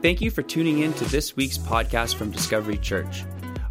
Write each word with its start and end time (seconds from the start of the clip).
Thank 0.00 0.20
you 0.20 0.30
for 0.30 0.42
tuning 0.42 0.78
in 0.78 0.92
to 0.92 1.04
this 1.06 1.34
week's 1.34 1.58
podcast 1.58 2.14
from 2.14 2.30
Discovery 2.30 2.78
Church. 2.78 3.24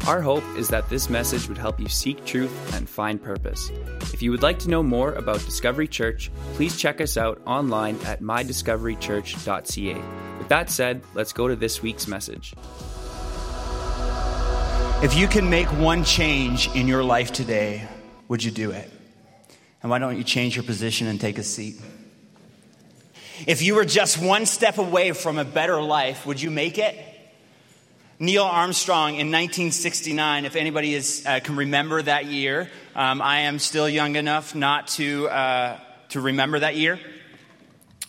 Our 0.06 0.20
hope 0.20 0.44
is 0.58 0.68
that 0.68 0.86
this 0.90 1.08
message 1.08 1.48
would 1.48 1.56
help 1.56 1.80
you 1.80 1.88
seek 1.88 2.22
truth 2.26 2.74
and 2.74 2.86
find 2.86 3.22
purpose. 3.22 3.70
If 4.12 4.20
you 4.20 4.30
would 4.30 4.42
like 4.42 4.58
to 4.58 4.68
know 4.68 4.82
more 4.82 5.14
about 5.14 5.42
Discovery 5.46 5.88
Church, 5.88 6.30
please 6.52 6.76
check 6.76 7.00
us 7.00 7.16
out 7.16 7.40
online 7.46 7.98
at 8.04 8.20
mydiscoverychurch.ca. 8.20 9.94
With 10.38 10.48
that 10.48 10.68
said, 10.68 11.00
let's 11.14 11.32
go 11.32 11.48
to 11.48 11.56
this 11.56 11.80
week's 11.80 12.06
message. 12.06 12.52
If 15.02 15.14
you 15.16 15.28
can 15.28 15.48
make 15.48 15.68
one 15.78 16.04
change 16.04 16.68
in 16.74 16.86
your 16.86 17.04
life 17.04 17.32
today, 17.32 17.88
would 18.28 18.44
you 18.44 18.50
do 18.50 18.70
it? 18.70 18.90
And 19.82 19.88
why 19.90 19.98
don't 19.98 20.18
you 20.18 20.24
change 20.24 20.56
your 20.56 20.64
position 20.64 21.06
and 21.06 21.18
take 21.18 21.38
a 21.38 21.42
seat? 21.42 21.80
If 23.46 23.62
you 23.62 23.74
were 23.74 23.84
just 23.84 24.20
one 24.20 24.46
step 24.46 24.78
away 24.78 25.12
from 25.12 25.38
a 25.38 25.44
better 25.44 25.80
life, 25.80 26.26
would 26.26 26.42
you 26.42 26.50
make 26.50 26.78
it? 26.78 26.96
Neil 28.18 28.42
Armstrong 28.42 29.10
in 29.10 29.30
1969, 29.30 30.44
if 30.44 30.56
anybody 30.56 30.92
is, 30.94 31.22
uh, 31.24 31.38
can 31.38 31.54
remember 31.54 32.02
that 32.02 32.26
year, 32.26 32.68
um, 32.96 33.22
I 33.22 33.40
am 33.40 33.60
still 33.60 33.88
young 33.88 34.16
enough 34.16 34.56
not 34.56 34.88
to, 34.88 35.28
uh, 35.28 35.78
to 36.08 36.20
remember 36.20 36.58
that 36.58 36.74
year. 36.74 36.98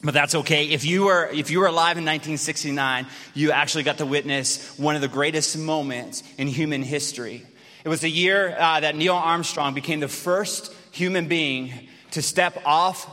But 0.03 0.15
that's 0.15 0.33
okay. 0.33 0.65
If 0.69 0.83
you, 0.83 1.03
were, 1.03 1.27
if 1.27 1.51
you 1.51 1.59
were 1.59 1.67
alive 1.67 1.97
in 1.97 2.05
1969, 2.05 3.05
you 3.35 3.51
actually 3.51 3.83
got 3.83 3.99
to 3.99 4.05
witness 4.05 4.79
one 4.79 4.95
of 4.95 5.01
the 5.01 5.07
greatest 5.07 5.57
moments 5.57 6.23
in 6.37 6.47
human 6.47 6.81
history. 6.81 7.45
It 7.83 7.89
was 7.89 8.01
the 8.01 8.09
year 8.09 8.55
uh, 8.57 8.79
that 8.79 8.95
Neil 8.95 9.15
Armstrong 9.15 9.75
became 9.75 9.99
the 9.99 10.07
first 10.07 10.73
human 10.91 11.27
being 11.27 11.71
to 12.11 12.21
step 12.23 12.59
off 12.65 13.07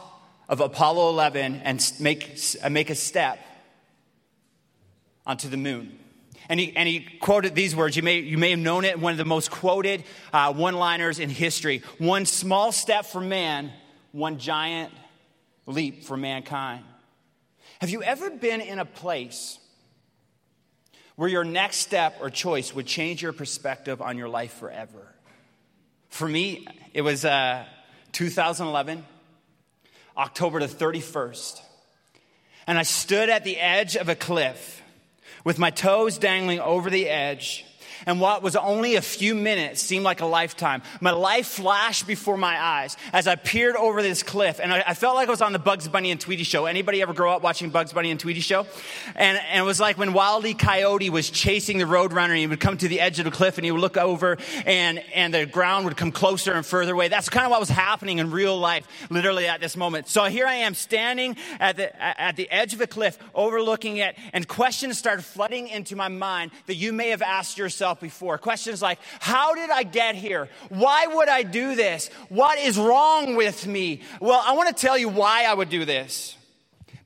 of 0.49 0.61
Apollo 0.61 1.11
11 1.11 1.63
and 1.65 1.93
make, 2.01 2.39
uh, 2.63 2.71
make 2.71 2.91
a 2.91 2.95
step 2.95 3.39
onto 5.27 5.49
the 5.49 5.57
moon. 5.57 5.99
And 6.49 6.61
he, 6.61 6.77
and 6.77 6.89
he 6.89 7.01
quoted 7.01 7.55
these 7.55 7.75
words. 7.75 7.97
You 7.97 8.03
may, 8.03 8.21
you 8.21 8.39
may 8.39 8.51
have 8.51 8.59
known 8.59 8.85
it, 8.85 9.01
one 9.01 9.13
of 9.13 9.19
the 9.19 9.25
most 9.25 9.51
quoted 9.51 10.05
uh, 10.33 10.53
one 10.53 10.75
liners 10.75 11.19
in 11.19 11.29
history. 11.29 11.83
One 11.99 12.25
small 12.25 12.71
step 12.71 13.07
for 13.07 13.21
man, 13.21 13.73
one 14.13 14.39
giant 14.39 14.93
leap 15.67 16.05
for 16.05 16.17
mankind. 16.17 16.85
Have 17.81 17.91
you 17.91 18.03
ever 18.03 18.31
been 18.31 18.61
in 18.61 18.79
a 18.79 18.85
place 18.85 19.59
where 21.17 21.29
your 21.29 21.45
next 21.45 21.79
step 21.79 22.19
or 22.21 22.31
choice 22.31 22.75
would 22.75 22.87
change 22.87 23.23
your 23.23 23.33
perspective 23.33 24.01
on 24.01 24.17
your 24.17 24.29
life 24.29 24.53
forever? 24.55 25.13
For 26.09 26.29
me, 26.29 26.67
it 26.95 27.03
was 27.03 27.25
uh, 27.25 27.65
2011, 28.13 29.05
October 30.17 30.61
the 30.61 30.67
31st. 30.67 31.61
And 32.67 32.79
I 32.79 32.83
stood 32.83 33.29
at 33.29 33.45
the 33.45 33.59
edge 33.59 33.97
of 33.97 34.09
a 34.09 34.15
cliff 34.15 34.83
with 35.45 35.59
my 35.59 35.71
toes 35.71 36.19
dangling 36.19 36.61
over 36.61 36.91
the 36.91 37.09
edge 37.09 37.65
and 38.05 38.21
what 38.21 38.43
was 38.43 38.57
only 38.57 38.97
a 38.97 39.03
few 39.03 39.35
minutes 39.35 39.81
seemed 39.81 40.05
like 40.05 40.21
a 40.21 40.27
lifetime. 40.27 40.83
My 41.01 41.13
life 41.13 41.47
flashed 41.47 42.07
before 42.07 42.37
my 42.37 42.61
eyes 42.61 42.97
as 43.13 43.27
I 43.27 43.37
peered 43.37 43.77
over 43.77 44.03
this 44.03 44.23
cliff, 44.23 44.61
and 44.61 44.73
I, 44.73 44.85
I 44.89 44.95
felt 44.95 45.15
like 45.15 45.29
I 45.29 45.31
was 45.31 45.43
on 45.43 45.53
the 45.53 45.59
Bugs 45.59 45.89
Bunny 45.89 46.11
and 46.11 46.21
Tweety 46.21 46.45
show. 46.45 46.67
Anybody 46.67 47.01
ever 47.03 47.15
grow 47.15 47.33
up 47.33 47.43
watching 47.43 47.71
Bugs 47.71 47.93
Bunny 47.93 48.11
and 48.11 48.21
Tweety 48.21 48.41
show? 48.41 48.67
And, 49.15 49.39
and 49.39 49.61
it 49.61 49.65
was 49.65 49.81
like 49.81 49.97
when 49.97 50.13
Wiley 50.13 50.55
Coyote 50.55 51.11
was 51.11 51.31
chasing 51.31 51.79
the 51.79 51.85
Roadrunner, 51.85 52.31
and 52.31 52.39
he 52.39 52.47
would 52.47 52.61
come 52.61 52.77
to 52.79 52.89
the 52.89 53.01
edge 53.01 53.19
of 53.19 53.25
the 53.25 53.31
cliff, 53.31 53.59
and 53.59 53.65
he 53.65 53.71
would 53.71 53.81
look 53.81 53.97
over, 53.97 54.37
and, 54.67 54.99
and 55.15 55.33
the 55.33 55.47
ground 55.47 55.85
would 55.85 55.97
come 55.97 56.13
closer 56.13 56.53
and 56.53 56.67
further 56.67 56.93
away. 56.93 57.09
That's 57.09 57.29
kind 57.29 57.47
of 57.47 57.51
what 57.51 57.61
was 57.61 57.69
happening 57.69 58.19
in 58.19 58.31
real 58.31 58.59
life, 58.59 58.87
literally 59.11 59.47
at 59.47 59.61
this 59.61 59.77
moment. 59.77 60.09
So 60.09 60.25
here 60.25 60.47
I 60.47 60.55
am 60.57 60.75
standing 60.75 61.37
at 61.61 61.77
the, 61.77 62.21
at 62.21 62.37
the 62.37 62.51
edge 62.51 62.75
of 62.75 62.81
a 62.81 62.87
cliff, 62.87 63.19
overlooking 63.35 63.99
it, 63.99 64.17
and 64.33 64.47
questions 64.47 64.99
started 64.99 65.25
flooding 65.25 65.69
into 65.69 65.97
my 65.97 66.09
mind 66.09 66.51
that 66.67 66.75
you 66.75 66.93
may 66.93 67.11
have 67.11 67.23
asked 67.23 67.59
yourself 67.59 67.86
yourself 67.87 68.01
before. 68.01 68.37
Questions 68.39 68.83
like, 68.83 68.99
How 69.21 69.55
did 69.55 69.71
I 69.71 69.85
get 69.85 70.17
here? 70.17 70.49
Why 70.69 71.07
would 71.07 71.29
I 71.29 71.43
do 71.45 71.77
this? 71.77 72.09
What 72.29 72.59
is 72.59 72.77
wrong 72.77 73.37
with 73.37 73.67
me? 73.67 74.01
Well, 74.21 74.43
I 74.45 74.53
want 74.53 74.69
to 74.69 74.75
tell 74.75 74.99
you 74.99 75.09
why 75.09 75.45
I 75.45 75.55
would 75.55 75.69
do 75.69 75.85
this. 75.85 76.37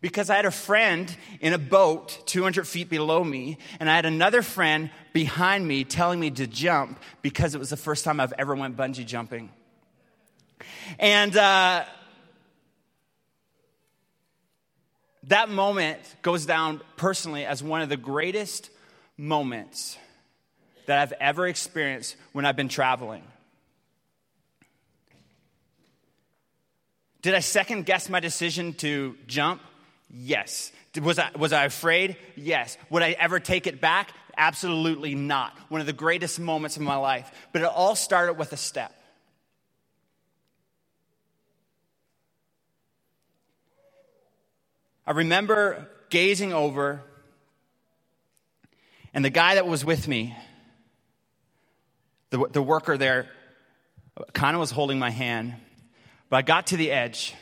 Because 0.00 0.30
I 0.30 0.36
had 0.36 0.46
a 0.46 0.50
friend 0.50 1.14
in 1.42 1.52
a 1.52 1.58
boat 1.58 2.22
200 2.24 2.66
feet 2.66 2.88
below 2.88 3.22
me, 3.22 3.58
and 3.78 3.90
I 3.90 3.96
had 3.96 4.06
another 4.06 4.40
friend 4.40 4.90
behind 5.12 5.68
me 5.68 5.84
telling 5.84 6.18
me 6.18 6.30
to 6.30 6.46
jump 6.46 6.98
because 7.20 7.54
it 7.54 7.58
was 7.58 7.68
the 7.68 7.76
first 7.76 8.02
time 8.02 8.18
I've 8.18 8.32
ever 8.38 8.54
went 8.54 8.78
bungee 8.78 9.04
jumping. 9.04 9.50
And 10.98 11.36
uh, 11.36 11.84
that 15.24 15.50
moment 15.50 16.00
goes 16.22 16.46
down 16.46 16.80
personally 16.96 17.44
as 17.44 17.62
one 17.62 17.82
of 17.82 17.90
the 17.90 17.98
greatest 17.98 18.70
moments 19.18 19.98
that 20.90 20.98
I've 20.98 21.12
ever 21.20 21.46
experienced 21.46 22.16
when 22.32 22.44
I've 22.44 22.56
been 22.56 22.68
traveling. 22.68 23.22
Did 27.22 27.32
I 27.36 27.38
second 27.38 27.86
guess 27.86 28.08
my 28.08 28.18
decision 28.18 28.72
to 28.74 29.14
jump? 29.28 29.62
Yes. 30.12 30.72
Was 31.00 31.20
I, 31.20 31.30
was 31.38 31.52
I 31.52 31.66
afraid? 31.66 32.16
Yes. 32.34 32.76
Would 32.90 33.04
I 33.04 33.12
ever 33.12 33.38
take 33.38 33.68
it 33.68 33.80
back? 33.80 34.10
Absolutely 34.36 35.14
not. 35.14 35.56
One 35.68 35.80
of 35.80 35.86
the 35.86 35.92
greatest 35.92 36.40
moments 36.40 36.76
of 36.76 36.82
my 36.82 36.96
life. 36.96 37.30
But 37.52 37.62
it 37.62 37.68
all 37.68 37.94
started 37.94 38.32
with 38.32 38.52
a 38.52 38.56
step. 38.56 38.92
I 45.06 45.12
remember 45.12 45.88
gazing 46.08 46.52
over, 46.52 47.00
and 49.14 49.24
the 49.24 49.30
guy 49.30 49.54
that 49.54 49.68
was 49.68 49.84
with 49.84 50.08
me 50.08 50.34
the, 52.30 52.46
the 52.50 52.62
worker 52.62 52.96
there 52.96 53.28
kind 54.32 54.54
of 54.54 54.60
was 54.60 54.70
holding 54.70 54.98
my 54.98 55.10
hand, 55.10 55.54
but 56.28 56.36
I 56.38 56.42
got 56.42 56.68
to 56.68 56.76
the 56.76 56.90
edge. 56.90 57.34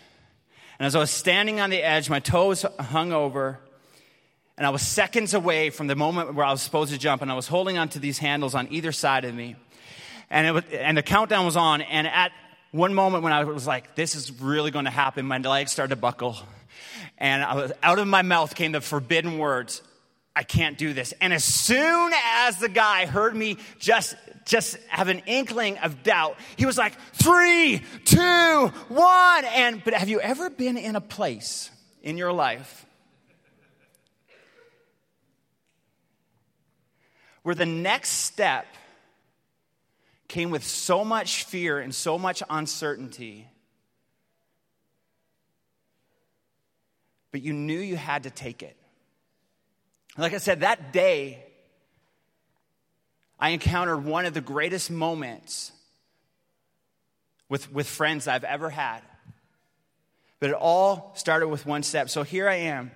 And 0.79 0.87
as 0.87 0.95
I 0.95 0.99
was 0.99 1.11
standing 1.11 1.61
on 1.61 1.71
the 1.71 1.83
edge, 1.83 2.09
my 2.09 2.21
toes 2.21 2.65
hung 2.79 3.13
over, 3.13 3.59
and 4.57 4.67
I 4.67 4.71
was 4.71 4.83
seconds 4.83 5.35
away 5.35 5.71
from 5.71 5.87
the 5.87 5.97
moment 5.97 6.35
where 6.35 6.47
I 6.47 6.51
was 6.51 6.63
supposed 6.63 6.93
to 6.93 6.99
jump, 6.99 7.23
and 7.23 7.31
I 7.31 7.35
was 7.35 7.49
holding 7.49 7.79
onto 7.79 7.99
these 7.99 8.19
handles 8.19 8.55
on 8.55 8.69
either 8.71 8.93
side 8.93 9.25
of 9.25 9.35
me. 9.35 9.57
And, 10.31 10.47
it 10.47 10.53
was, 10.53 10.65
and 10.73 10.97
the 10.97 11.03
countdown 11.03 11.45
was 11.45 11.57
on, 11.57 11.81
and 11.83 12.07
at 12.07 12.33
one 12.71 12.95
moment 12.95 13.25
when 13.25 13.33
I 13.33 13.45
was 13.45 13.67
like, 13.67 13.95
this 13.95 14.15
is 14.15 14.41
really 14.41 14.71
going 14.71 14.85
to 14.85 14.91
happen, 14.91 15.27
my 15.27 15.39
legs 15.39 15.73
started 15.73 15.95
to 15.95 16.01
buckle. 16.01 16.37
And 17.17 17.43
was, 17.57 17.73
out 17.83 17.99
of 17.99 18.07
my 18.07 18.23
mouth 18.23 18.55
came 18.55 18.73
the 18.73 18.81
forbidden 18.81 19.39
words, 19.39 19.83
I 20.39 20.45
can't 20.45 20.79
do 20.79 20.93
this. 20.93 21.13
And 21.21 21.33
as 21.33 21.43
soon 21.43 22.13
as 22.15 22.59
the 22.59 22.69
guy 22.69 23.07
heard 23.07 23.35
me 23.35 23.57
just 23.81 24.15
just 24.45 24.77
have 24.87 25.09
an 25.09 25.19
inkling 25.27 25.77
of 25.79 26.05
doubt. 26.05 26.39
He 26.57 26.65
was 26.65 26.79
like, 26.79 26.95
three, 27.13 27.83
two, 28.05 28.73
one. 28.89 29.45
And, 29.45 29.83
but 29.85 29.95
have 29.95 30.09
you 30.09 30.21
ever 30.21 30.49
been 30.49 30.79
in 30.79 30.95
a 30.95 31.01
place 31.01 31.71
in 32.05 32.17
your 32.17 32.33
life 32.33 32.87
where 37.43 37.57
the 37.57 37.67
next 37.67 38.11
step 38.11 38.65
came 40.29 40.51
with 40.51 40.65
so 40.65 41.05
much 41.05 41.45
fear 41.45 41.81
and 41.81 41.93
so 41.93 42.17
much 42.17 42.45
uncertainty, 42.49 43.49
but 47.33 47.43
you 47.43 47.53
knew 47.53 47.81
you 47.81 47.97
had 47.97 48.23
to 48.23 48.31
take 48.31 48.63
it? 48.63 48.78
Like 50.17 50.35
I 50.35 50.39
said, 50.39 50.61
that 50.61 50.93
day, 50.93 51.45
I 53.39 53.51
encountered 53.51 54.05
one 54.05 54.27
of 54.27 54.35
the 54.35 54.41
greatest 54.41 54.91
moments 54.91 55.73
with, 57.49 57.73
with 57.73 57.87
friends 57.87 58.27
I've 58.27 58.45
ever 58.45 58.71
had. 58.71 59.01
But 60.41 60.51
it 60.51 60.57
all 60.57 61.13
started 61.17 61.49
with 61.49 61.67
one 61.67 61.83
step. 61.83 62.09
So 62.09 62.23
here 62.23 62.49
I 62.49 62.55
am. 62.55 62.91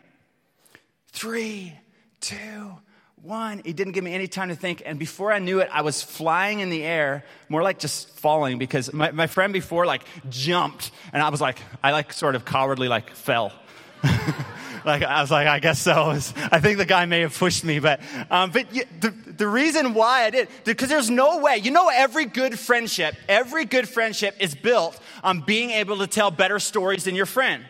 Three, 1.08 1.72
two, 2.20 2.76
one. 3.20 3.62
He 3.64 3.72
didn't 3.72 3.92
give 3.92 4.04
me 4.04 4.14
any 4.14 4.26
time 4.26 4.48
to 4.48 4.54
think. 4.54 4.82
And 4.84 4.98
before 4.98 5.32
I 5.32 5.38
knew 5.38 5.60
it, 5.60 5.68
I 5.72 5.82
was 5.82 6.02
flying 6.02 6.60
in 6.60 6.70
the 6.70 6.82
air, 6.82 7.24
more 7.48 7.62
like 7.62 7.78
just 7.78 8.08
falling 8.10 8.58
because 8.58 8.92
my, 8.92 9.10
my 9.10 9.26
friend 9.26 9.52
before 9.52 9.86
like 9.86 10.02
jumped. 10.28 10.90
And 11.12 11.22
I 11.22 11.28
was 11.28 11.40
like, 11.40 11.58
I 11.82 11.92
like 11.92 12.12
sort 12.12 12.34
of 12.34 12.44
cowardly 12.44 12.88
like 12.88 13.10
fell. 13.10 13.52
like 14.84 15.02
I 15.02 15.20
was 15.20 15.30
like, 15.30 15.46
I 15.46 15.58
guess 15.58 15.80
so. 15.80 15.94
I 16.52 16.60
think 16.60 16.78
the 16.78 16.86
guy 16.86 17.06
may 17.06 17.20
have 17.20 17.36
pushed 17.36 17.64
me, 17.64 17.78
but 17.78 18.00
um, 18.30 18.50
but 18.50 18.68
the, 18.70 19.14
the 19.36 19.46
reason 19.46 19.94
why 19.94 20.24
I 20.24 20.30
did 20.30 20.48
because 20.64 20.88
there's 20.88 21.10
no 21.10 21.38
way. 21.38 21.58
You 21.58 21.70
know, 21.70 21.88
every 21.88 22.26
good 22.26 22.58
friendship, 22.58 23.14
every 23.28 23.64
good 23.64 23.88
friendship 23.88 24.36
is 24.40 24.54
built 24.54 24.98
on 25.22 25.40
being 25.40 25.70
able 25.70 25.98
to 25.98 26.06
tell 26.06 26.30
better 26.30 26.58
stories 26.58 27.04
than 27.04 27.14
your 27.14 27.26
friend, 27.26 27.64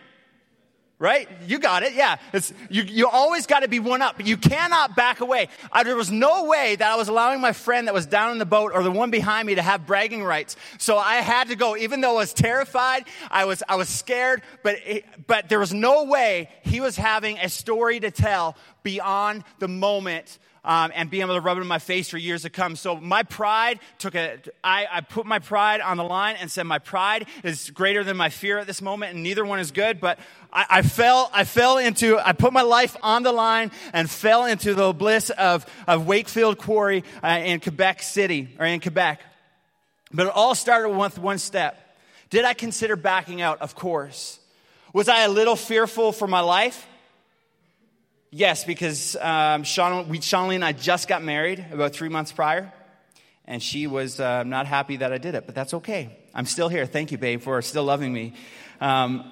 right? 1.02 1.28
You 1.48 1.58
got 1.58 1.82
it. 1.82 1.94
Yeah. 1.94 2.16
It's, 2.32 2.54
you, 2.70 2.84
you 2.84 3.08
always 3.08 3.46
got 3.46 3.60
to 3.60 3.68
be 3.68 3.80
one 3.80 4.02
up. 4.02 4.18
but 4.18 4.26
You 4.26 4.36
cannot 4.36 4.94
back 4.94 5.20
away. 5.20 5.48
I, 5.72 5.82
there 5.82 5.96
was 5.96 6.12
no 6.12 6.44
way 6.44 6.76
that 6.76 6.88
I 6.88 6.94
was 6.94 7.08
allowing 7.08 7.40
my 7.40 7.52
friend 7.52 7.88
that 7.88 7.92
was 7.92 8.06
down 8.06 8.30
in 8.30 8.38
the 8.38 8.46
boat 8.46 8.70
or 8.72 8.84
the 8.84 8.90
one 8.92 9.10
behind 9.10 9.48
me 9.48 9.56
to 9.56 9.62
have 9.62 9.84
bragging 9.84 10.22
rights. 10.22 10.54
So 10.78 10.96
I 10.96 11.16
had 11.16 11.48
to 11.48 11.56
go, 11.56 11.76
even 11.76 12.02
though 12.02 12.12
I 12.12 12.18
was 12.18 12.32
terrified, 12.32 13.04
I 13.32 13.46
was, 13.46 13.64
I 13.68 13.74
was 13.74 13.88
scared, 13.88 14.42
but, 14.62 14.76
it, 14.86 15.04
but 15.26 15.48
there 15.48 15.58
was 15.58 15.74
no 15.74 16.04
way 16.04 16.48
he 16.62 16.80
was 16.80 16.94
having 16.94 17.36
a 17.38 17.48
story 17.48 17.98
to 17.98 18.12
tell 18.12 18.56
beyond 18.84 19.42
the 19.58 19.66
moment 19.68 20.38
um, 20.64 20.92
and 20.94 21.10
being 21.10 21.22
able 21.22 21.34
to 21.34 21.40
rub 21.40 21.58
it 21.58 21.60
in 21.60 21.66
my 21.66 21.78
face 21.78 22.08
for 22.08 22.18
years 22.18 22.42
to 22.42 22.50
come. 22.50 22.76
So 22.76 22.96
my 22.96 23.22
pride 23.24 23.80
took 23.98 24.14
a, 24.14 24.38
I, 24.62 24.86
I 24.90 25.00
put 25.00 25.26
my 25.26 25.38
pride 25.38 25.80
on 25.80 25.96
the 25.96 26.04
line 26.04 26.36
and 26.40 26.50
said 26.50 26.64
my 26.64 26.78
pride 26.78 27.26
is 27.42 27.70
greater 27.70 28.04
than 28.04 28.16
my 28.16 28.28
fear 28.28 28.58
at 28.58 28.66
this 28.66 28.80
moment, 28.80 29.14
and 29.14 29.22
neither 29.22 29.44
one 29.44 29.58
is 29.58 29.70
good. 29.72 30.00
But 30.00 30.18
I, 30.52 30.66
I 30.70 30.82
fell, 30.82 31.30
I 31.32 31.44
fell 31.44 31.78
into, 31.78 32.18
I 32.18 32.32
put 32.32 32.52
my 32.52 32.62
life 32.62 32.96
on 33.02 33.22
the 33.22 33.32
line 33.32 33.72
and 33.92 34.08
fell 34.08 34.44
into 34.44 34.74
the 34.74 34.92
bliss 34.92 35.30
of, 35.30 35.66
of 35.88 36.06
Wakefield 36.06 36.58
Quarry 36.58 37.04
uh, 37.22 37.40
in 37.44 37.60
Quebec 37.60 38.02
City 38.02 38.54
or 38.58 38.66
in 38.66 38.80
Quebec. 38.80 39.20
But 40.12 40.26
it 40.26 40.32
all 40.34 40.54
started 40.54 40.90
with 40.90 41.18
one 41.18 41.38
step. 41.38 41.78
Did 42.30 42.44
I 42.44 42.54
consider 42.54 42.96
backing 42.96 43.42
out? 43.42 43.60
Of 43.60 43.74
course. 43.74 44.38
Was 44.92 45.08
I 45.08 45.22
a 45.22 45.28
little 45.28 45.56
fearful 45.56 46.12
for 46.12 46.28
my 46.28 46.40
life? 46.40 46.86
Yes, 48.34 48.64
because 48.64 49.14
um, 49.16 49.62
Shawnee, 49.62 50.54
and 50.54 50.64
I 50.64 50.72
just 50.72 51.06
got 51.06 51.22
married 51.22 51.62
about 51.70 51.92
three 51.92 52.08
months 52.08 52.32
prior, 52.32 52.72
and 53.44 53.62
she 53.62 53.86
was 53.86 54.18
uh, 54.20 54.42
not 54.44 54.66
happy 54.66 54.96
that 54.96 55.12
I 55.12 55.18
did 55.18 55.34
it, 55.34 55.44
but 55.44 55.54
that's 55.54 55.74
okay. 55.74 56.16
I'm 56.34 56.46
still 56.46 56.70
here. 56.70 56.86
Thank 56.86 57.12
you, 57.12 57.18
babe, 57.18 57.42
for 57.42 57.60
still 57.60 57.84
loving 57.84 58.10
me. 58.10 58.32
Um, 58.80 59.30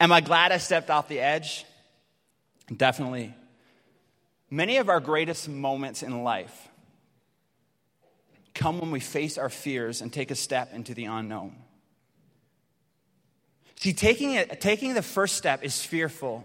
am 0.00 0.10
I 0.10 0.20
glad 0.20 0.50
I 0.50 0.58
stepped 0.58 0.90
off 0.90 1.06
the 1.06 1.20
edge? 1.20 1.64
Definitely. 2.76 3.32
Many 4.50 4.78
of 4.78 4.88
our 4.88 4.98
greatest 4.98 5.48
moments 5.48 6.02
in 6.02 6.24
life 6.24 6.68
come 8.52 8.80
when 8.80 8.90
we 8.90 8.98
face 8.98 9.38
our 9.38 9.48
fears 9.48 10.00
and 10.02 10.12
take 10.12 10.32
a 10.32 10.36
step 10.36 10.72
into 10.74 10.92
the 10.92 11.04
unknown. 11.04 11.54
See, 13.76 13.92
taking, 13.92 14.32
it, 14.32 14.60
taking 14.60 14.94
the 14.94 15.02
first 15.02 15.36
step 15.36 15.62
is 15.62 15.80
fearful 15.80 16.44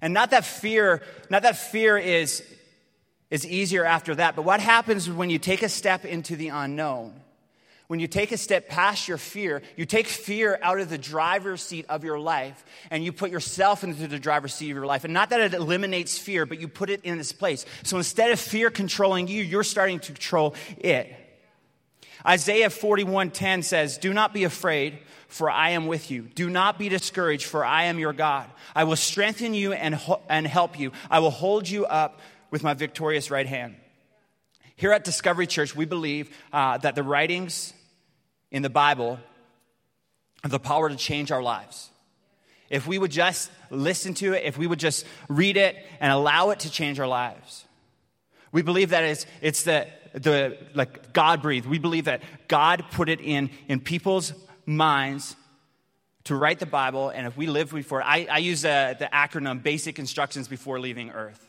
and 0.00 0.14
not 0.14 0.30
that 0.30 0.44
fear, 0.44 1.02
not 1.30 1.42
that 1.42 1.56
fear 1.56 1.98
is, 1.98 2.42
is 3.30 3.46
easier 3.46 3.84
after 3.84 4.14
that, 4.14 4.36
but 4.36 4.42
what 4.42 4.60
happens 4.60 5.10
when 5.10 5.30
you 5.30 5.38
take 5.38 5.62
a 5.62 5.68
step 5.68 6.04
into 6.04 6.36
the 6.36 6.48
unknown? 6.48 7.14
When 7.88 8.00
you 8.00 8.06
take 8.06 8.32
a 8.32 8.36
step 8.36 8.68
past 8.68 9.08
your 9.08 9.16
fear, 9.16 9.62
you 9.74 9.86
take 9.86 10.06
fear 10.06 10.58
out 10.62 10.78
of 10.78 10.90
the 10.90 10.98
driver's 10.98 11.62
seat 11.62 11.86
of 11.88 12.04
your 12.04 12.18
life 12.18 12.62
and 12.90 13.02
you 13.02 13.12
put 13.12 13.30
yourself 13.30 13.82
into 13.82 14.06
the 14.06 14.18
driver's 14.18 14.52
seat 14.52 14.70
of 14.70 14.76
your 14.76 14.84
life. 14.84 15.04
And 15.04 15.14
not 15.14 15.30
that 15.30 15.40
it 15.40 15.54
eliminates 15.54 16.18
fear, 16.18 16.44
but 16.44 16.60
you 16.60 16.68
put 16.68 16.90
it 16.90 17.00
in 17.02 17.18
its 17.18 17.32
place. 17.32 17.64
So 17.84 17.96
instead 17.96 18.30
of 18.30 18.38
fear 18.38 18.68
controlling 18.68 19.26
you, 19.26 19.42
you're 19.42 19.64
starting 19.64 20.00
to 20.00 20.12
control 20.12 20.54
it. 20.76 21.14
Isaiah 22.26 22.70
41:10 22.70 23.62
says, 23.62 23.98
"Do 23.98 24.12
not 24.12 24.32
be 24.32 24.44
afraid, 24.44 24.98
for 25.28 25.50
I 25.50 25.70
am 25.70 25.86
with 25.86 26.10
you. 26.10 26.22
Do 26.22 26.48
not 26.48 26.78
be 26.78 26.88
discouraged, 26.88 27.44
for 27.44 27.64
I 27.64 27.84
am 27.84 27.98
your 27.98 28.14
God. 28.14 28.50
I 28.74 28.84
will 28.84 28.96
strengthen 28.96 29.52
you 29.52 29.74
and, 29.74 29.94
ho- 29.94 30.22
and 30.28 30.46
help 30.46 30.78
you. 30.78 30.92
I 31.10 31.18
will 31.20 31.30
hold 31.30 31.68
you 31.68 31.84
up 31.84 32.18
with 32.50 32.62
my 32.62 32.72
victorious 32.72 33.30
right 33.30 33.46
hand. 33.46 33.76
Here 34.74 34.90
at 34.92 35.04
Discovery 35.04 35.46
Church, 35.46 35.76
we 35.76 35.84
believe 35.84 36.34
uh, 36.50 36.78
that 36.78 36.94
the 36.94 37.02
writings 37.02 37.74
in 38.50 38.62
the 38.62 38.70
Bible 38.70 39.20
have 40.42 40.50
the 40.50 40.58
power 40.58 40.88
to 40.88 40.96
change 40.96 41.30
our 41.30 41.42
lives. 41.42 41.90
If 42.70 42.86
we 42.86 42.98
would 42.98 43.10
just 43.10 43.50
listen 43.70 44.14
to 44.14 44.32
it, 44.32 44.44
if 44.44 44.56
we 44.56 44.66
would 44.66 44.78
just 44.78 45.04
read 45.28 45.58
it 45.58 45.76
and 46.00 46.10
allow 46.10 46.50
it 46.50 46.60
to 46.60 46.70
change 46.70 46.98
our 47.00 47.08
lives. 47.08 47.66
We 48.50 48.62
believe 48.62 48.90
that 48.90 49.04
it's, 49.04 49.26
it's 49.42 49.64
the, 49.64 49.88
the 50.18 50.58
like 50.74 51.12
God 51.12 51.42
breathed. 51.42 51.66
We 51.66 51.78
believe 51.78 52.04
that 52.06 52.22
God 52.48 52.84
put 52.92 53.08
it 53.08 53.20
in, 53.20 53.50
in 53.68 53.80
people's 53.80 54.32
minds 54.66 55.36
to 56.24 56.34
write 56.34 56.58
the 56.58 56.66
Bible, 56.66 57.08
and 57.08 57.26
if 57.26 57.38
we 57.38 57.46
live 57.46 57.72
before, 57.72 58.02
I, 58.02 58.26
I 58.30 58.38
use 58.38 58.60
the, 58.60 58.94
the 58.98 59.06
acronym 59.06 59.62
Basic 59.62 59.98
Instructions 59.98 60.46
Before 60.46 60.78
Leaving 60.78 61.10
Earth. 61.10 61.47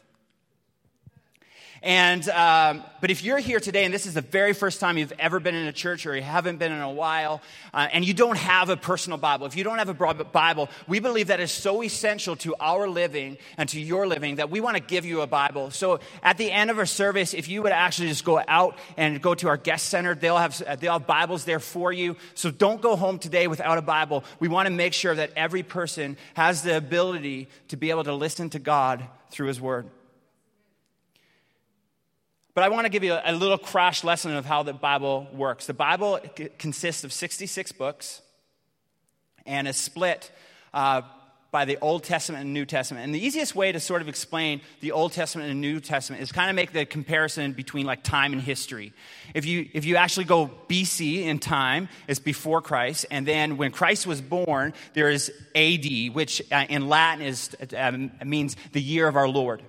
And, 1.81 2.27
um, 2.29 2.83
but 2.99 3.09
if 3.09 3.23
you're 3.23 3.37
here 3.37 3.59
today 3.59 3.85
and 3.85 3.93
this 3.93 4.05
is 4.05 4.13
the 4.13 4.21
very 4.21 4.53
first 4.53 4.79
time 4.79 4.97
you've 4.97 5.13
ever 5.17 5.39
been 5.39 5.55
in 5.55 5.67
a 5.67 5.71
church 5.71 6.05
or 6.05 6.15
you 6.15 6.21
haven't 6.21 6.57
been 6.57 6.71
in 6.71 6.81
a 6.81 6.91
while, 6.91 7.41
uh, 7.73 7.87
and 7.91 8.05
you 8.05 8.13
don't 8.13 8.37
have 8.37 8.69
a 8.69 8.75
personal 8.75 9.17
Bible, 9.17 9.45
if 9.45 9.55
you 9.55 9.63
don't 9.63 9.77
have 9.77 9.89
a 9.89 10.23
Bible, 10.23 10.69
we 10.87 10.99
believe 10.99 11.27
that 11.27 11.39
is 11.39 11.51
so 11.51 11.81
essential 11.81 12.35
to 12.37 12.55
our 12.59 12.87
living 12.87 13.37
and 13.57 13.69
to 13.69 13.79
your 13.79 14.07
living 14.07 14.35
that 14.35 14.49
we 14.49 14.59
want 14.59 14.75
to 14.75 14.83
give 14.83 15.05
you 15.05 15.21
a 15.21 15.27
Bible. 15.27 15.71
So 15.71 15.99
at 16.21 16.37
the 16.37 16.51
end 16.51 16.69
of 16.69 16.77
our 16.77 16.85
service, 16.85 17.33
if 17.33 17.47
you 17.47 17.63
would 17.63 17.71
actually 17.71 18.09
just 18.09 18.25
go 18.25 18.41
out 18.47 18.77
and 18.97 19.21
go 19.21 19.33
to 19.35 19.47
our 19.47 19.57
guest 19.57 19.87
center, 19.87 20.15
they'll 20.15 20.37
have, 20.37 20.79
they'll 20.79 20.93
have 20.93 21.07
Bibles 21.07 21.45
there 21.45 21.59
for 21.59 21.93
you. 21.93 22.17
So 22.35 22.51
don't 22.51 22.81
go 22.81 22.97
home 22.97 23.19
today 23.19 23.47
without 23.47 23.77
a 23.77 23.81
Bible. 23.81 24.25
We 24.39 24.49
want 24.49 24.67
to 24.67 24.73
make 24.73 24.93
sure 24.93 25.15
that 25.15 25.31
every 25.35 25.63
person 25.63 26.17
has 26.33 26.61
the 26.61 26.75
ability 26.75 27.47
to 27.69 27.77
be 27.77 27.89
able 27.89 28.03
to 28.03 28.13
listen 28.13 28.49
to 28.51 28.59
God 28.59 29.05
through 29.31 29.47
His 29.47 29.61
Word. 29.61 29.89
But 32.59 32.65
I 32.65 32.69
want 32.75 32.83
to 32.83 32.89
give 32.89 33.05
you 33.05 33.13
a, 33.13 33.31
little 33.31 33.57
crash 33.57 34.03
lesson 34.03 34.35
of 34.35 34.43
how 34.43 34.63
the 34.63 34.73
Bible 34.73 35.29
works. 35.31 35.65
The 35.65 35.73
Bible 35.73 36.19
consists 36.57 37.05
of 37.05 37.13
66 37.13 37.71
books 37.71 38.21
and 39.45 39.65
is 39.65 39.77
split 39.77 40.29
uh, 40.73 41.03
by 41.51 41.63
the 41.63 41.77
Old 41.79 42.03
Testament 42.03 42.43
and 42.43 42.53
New 42.53 42.65
Testament. 42.65 43.05
And 43.05 43.15
the 43.15 43.25
easiest 43.25 43.55
way 43.55 43.71
to 43.71 43.79
sort 43.79 44.01
of 44.01 44.09
explain 44.09 44.59
the 44.81 44.91
Old 44.91 45.13
Testament 45.13 45.49
and 45.49 45.61
New 45.61 45.79
Testament 45.79 46.21
is 46.21 46.33
kind 46.33 46.49
of 46.49 46.55
make 46.57 46.73
the 46.73 46.85
comparison 46.85 47.53
between 47.53 47.85
like 47.85 48.03
time 48.03 48.33
and 48.33 48.41
history. 48.41 48.91
If 49.33 49.45
you, 49.45 49.69
if 49.73 49.85
you 49.85 49.95
actually 49.95 50.25
go 50.25 50.51
BC 50.67 51.21
in 51.21 51.39
time, 51.39 51.87
it's 52.09 52.19
before 52.19 52.61
Christ. 52.61 53.05
And 53.09 53.25
then 53.25 53.55
when 53.55 53.71
Christ 53.71 54.05
was 54.05 54.19
born, 54.19 54.73
there 54.95 55.09
is 55.09 55.31
AD, 55.55 55.85
which 56.11 56.41
uh, 56.51 56.65
in 56.67 56.89
Latin 56.89 57.25
is, 57.25 57.55
uh, 57.73 58.09
means 58.25 58.57
the 58.73 58.81
year 58.81 59.07
of 59.07 59.15
our 59.15 59.29
Lord. 59.29 59.63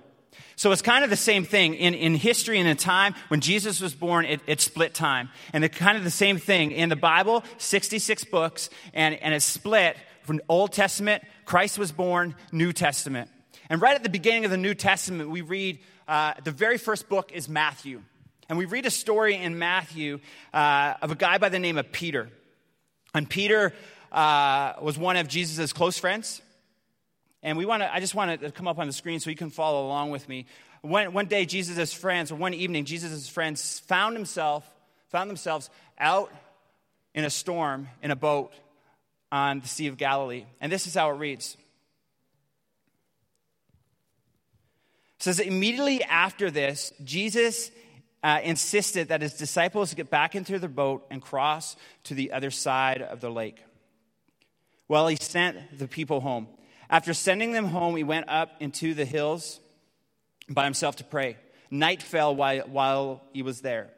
So 0.61 0.71
it's 0.71 0.83
kind 0.83 1.03
of 1.03 1.09
the 1.09 1.15
same 1.15 1.43
thing. 1.43 1.73
In, 1.73 1.95
in 1.95 2.13
history 2.13 2.59
and 2.59 2.69
in 2.69 2.77
time, 2.77 3.15
when 3.29 3.41
Jesus 3.41 3.81
was 3.81 3.95
born, 3.95 4.25
it, 4.25 4.41
it 4.45 4.61
split 4.61 4.93
time. 4.93 5.31
And 5.53 5.65
it's 5.65 5.75
kind 5.75 5.97
of 5.97 6.03
the 6.03 6.11
same 6.11 6.37
thing. 6.37 6.69
In 6.69 6.89
the 6.89 6.95
Bible, 6.95 7.43
66 7.57 8.25
books, 8.25 8.69
and, 8.93 9.15
and 9.15 9.33
it's 9.33 9.43
split 9.43 9.97
from 10.21 10.39
Old 10.47 10.71
Testament, 10.71 11.23
Christ 11.45 11.79
was 11.79 11.91
born, 11.91 12.35
New 12.51 12.73
Testament. 12.73 13.31
And 13.71 13.81
right 13.81 13.95
at 13.95 14.03
the 14.03 14.09
beginning 14.09 14.45
of 14.45 14.51
the 14.51 14.57
New 14.57 14.75
Testament, 14.75 15.31
we 15.31 15.41
read 15.41 15.79
uh, 16.07 16.35
the 16.43 16.51
very 16.51 16.77
first 16.77 17.09
book 17.09 17.31
is 17.31 17.49
Matthew. 17.49 18.03
And 18.47 18.55
we 18.55 18.65
read 18.65 18.85
a 18.85 18.91
story 18.91 19.37
in 19.37 19.57
Matthew 19.57 20.19
uh, 20.53 20.93
of 21.01 21.09
a 21.09 21.15
guy 21.15 21.39
by 21.39 21.49
the 21.49 21.57
name 21.57 21.79
of 21.79 21.91
Peter. 21.91 22.29
And 23.15 23.27
Peter 23.27 23.73
uh, 24.11 24.73
was 24.79 24.95
one 24.95 25.17
of 25.17 25.27
Jesus' 25.27 25.73
close 25.73 25.97
friends. 25.97 26.39
And 27.43 27.57
we 27.57 27.65
want 27.65 27.81
to, 27.81 27.93
I 27.93 27.99
just 27.99 28.13
want 28.13 28.41
to 28.41 28.51
come 28.51 28.67
up 28.67 28.77
on 28.77 28.87
the 28.87 28.93
screen 28.93 29.19
so 29.19 29.29
you 29.29 29.35
can 29.35 29.49
follow 29.49 29.85
along 29.85 30.11
with 30.11 30.29
me. 30.29 30.45
One, 30.81 31.13
one 31.13 31.25
day, 31.25 31.45
Jesus' 31.45 31.93
friends, 31.93 32.31
or 32.31 32.35
one 32.35 32.53
evening, 32.53 32.85
Jesus' 32.85 33.27
friends 33.27 33.79
found 33.79 34.15
himself, 34.15 34.69
found 35.09 35.29
themselves 35.29 35.69
out 35.99 36.31
in 37.13 37.23
a 37.23 37.29
storm 37.29 37.87
in 38.01 38.11
a 38.11 38.15
boat 38.15 38.53
on 39.31 39.59
the 39.59 39.67
Sea 39.67 39.87
of 39.87 39.97
Galilee. 39.97 40.45
And 40.59 40.71
this 40.71 40.87
is 40.87 40.93
how 40.93 41.09
it 41.09 41.17
reads. 41.17 41.55
It 45.17 45.23
says 45.23 45.39
immediately 45.39 46.03
after 46.03 46.49
this, 46.49 46.91
Jesus 47.03 47.71
uh, 48.23 48.39
insisted 48.43 49.09
that 49.09 49.21
his 49.21 49.33
disciples 49.33 49.93
get 49.93 50.09
back 50.09 50.35
into 50.35 50.59
their 50.59 50.69
boat 50.69 51.05
and 51.09 51.21
cross 51.21 51.75
to 52.05 52.13
the 52.13 52.31
other 52.31 52.51
side 52.51 53.01
of 53.01 53.21
the 53.21 53.29
lake. 53.29 53.63
Well, 54.87 55.07
he 55.07 55.15
sent 55.15 55.77
the 55.77 55.87
people 55.87 56.21
home. 56.21 56.47
After 56.91 57.13
sending 57.13 57.53
them 57.53 57.67
home, 57.67 57.95
he 57.95 58.03
went 58.03 58.27
up 58.27 58.51
into 58.59 58.93
the 58.93 59.05
hills 59.05 59.61
by 60.49 60.65
himself 60.65 60.97
to 60.97 61.05
pray. 61.05 61.37
Night 61.71 62.03
fell 62.03 62.35
while, 62.35 62.59
while 62.67 63.23
he 63.31 63.41
was 63.41 63.61
there. 63.61 63.89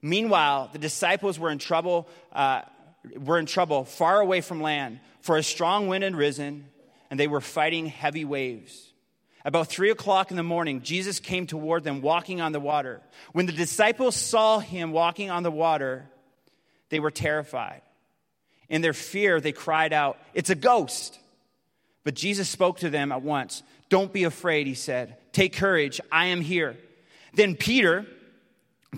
Meanwhile, 0.00 0.70
the 0.72 0.78
disciples 0.78 1.38
were 1.38 1.50
in 1.50 1.58
trouble, 1.58 2.08
uh, 2.32 2.62
were 3.18 3.38
in 3.38 3.44
trouble 3.44 3.84
far 3.84 4.20
away 4.20 4.40
from 4.40 4.62
land, 4.62 5.00
for 5.20 5.36
a 5.36 5.42
strong 5.42 5.86
wind 5.86 6.02
had 6.02 6.16
risen, 6.16 6.66
and 7.10 7.20
they 7.20 7.28
were 7.28 7.42
fighting 7.42 7.86
heavy 7.86 8.24
waves. 8.24 8.90
About 9.44 9.68
three 9.68 9.90
o'clock 9.90 10.30
in 10.30 10.36
the 10.38 10.42
morning, 10.42 10.80
Jesus 10.82 11.20
came 11.20 11.46
toward 11.46 11.84
them 11.84 12.00
walking 12.00 12.40
on 12.40 12.52
the 12.52 12.60
water. 12.60 13.02
When 13.32 13.44
the 13.44 13.52
disciples 13.52 14.16
saw 14.16 14.60
him 14.60 14.92
walking 14.92 15.30
on 15.30 15.42
the 15.42 15.50
water, 15.50 16.08
they 16.88 17.00
were 17.00 17.10
terrified. 17.10 17.82
In 18.70 18.80
their 18.80 18.94
fear, 18.94 19.40
they 19.40 19.52
cried 19.52 19.92
out, 19.92 20.16
It's 20.32 20.48
a 20.48 20.54
ghost! 20.54 21.18
But 22.04 22.14
Jesus 22.14 22.48
spoke 22.48 22.78
to 22.78 22.90
them 22.90 23.12
at 23.12 23.22
once. 23.22 23.62
Don't 23.88 24.12
be 24.12 24.24
afraid, 24.24 24.66
he 24.66 24.74
said. 24.74 25.16
Take 25.32 25.54
courage, 25.54 26.00
I 26.10 26.26
am 26.26 26.40
here. 26.40 26.76
Then 27.34 27.54
Peter 27.54 28.06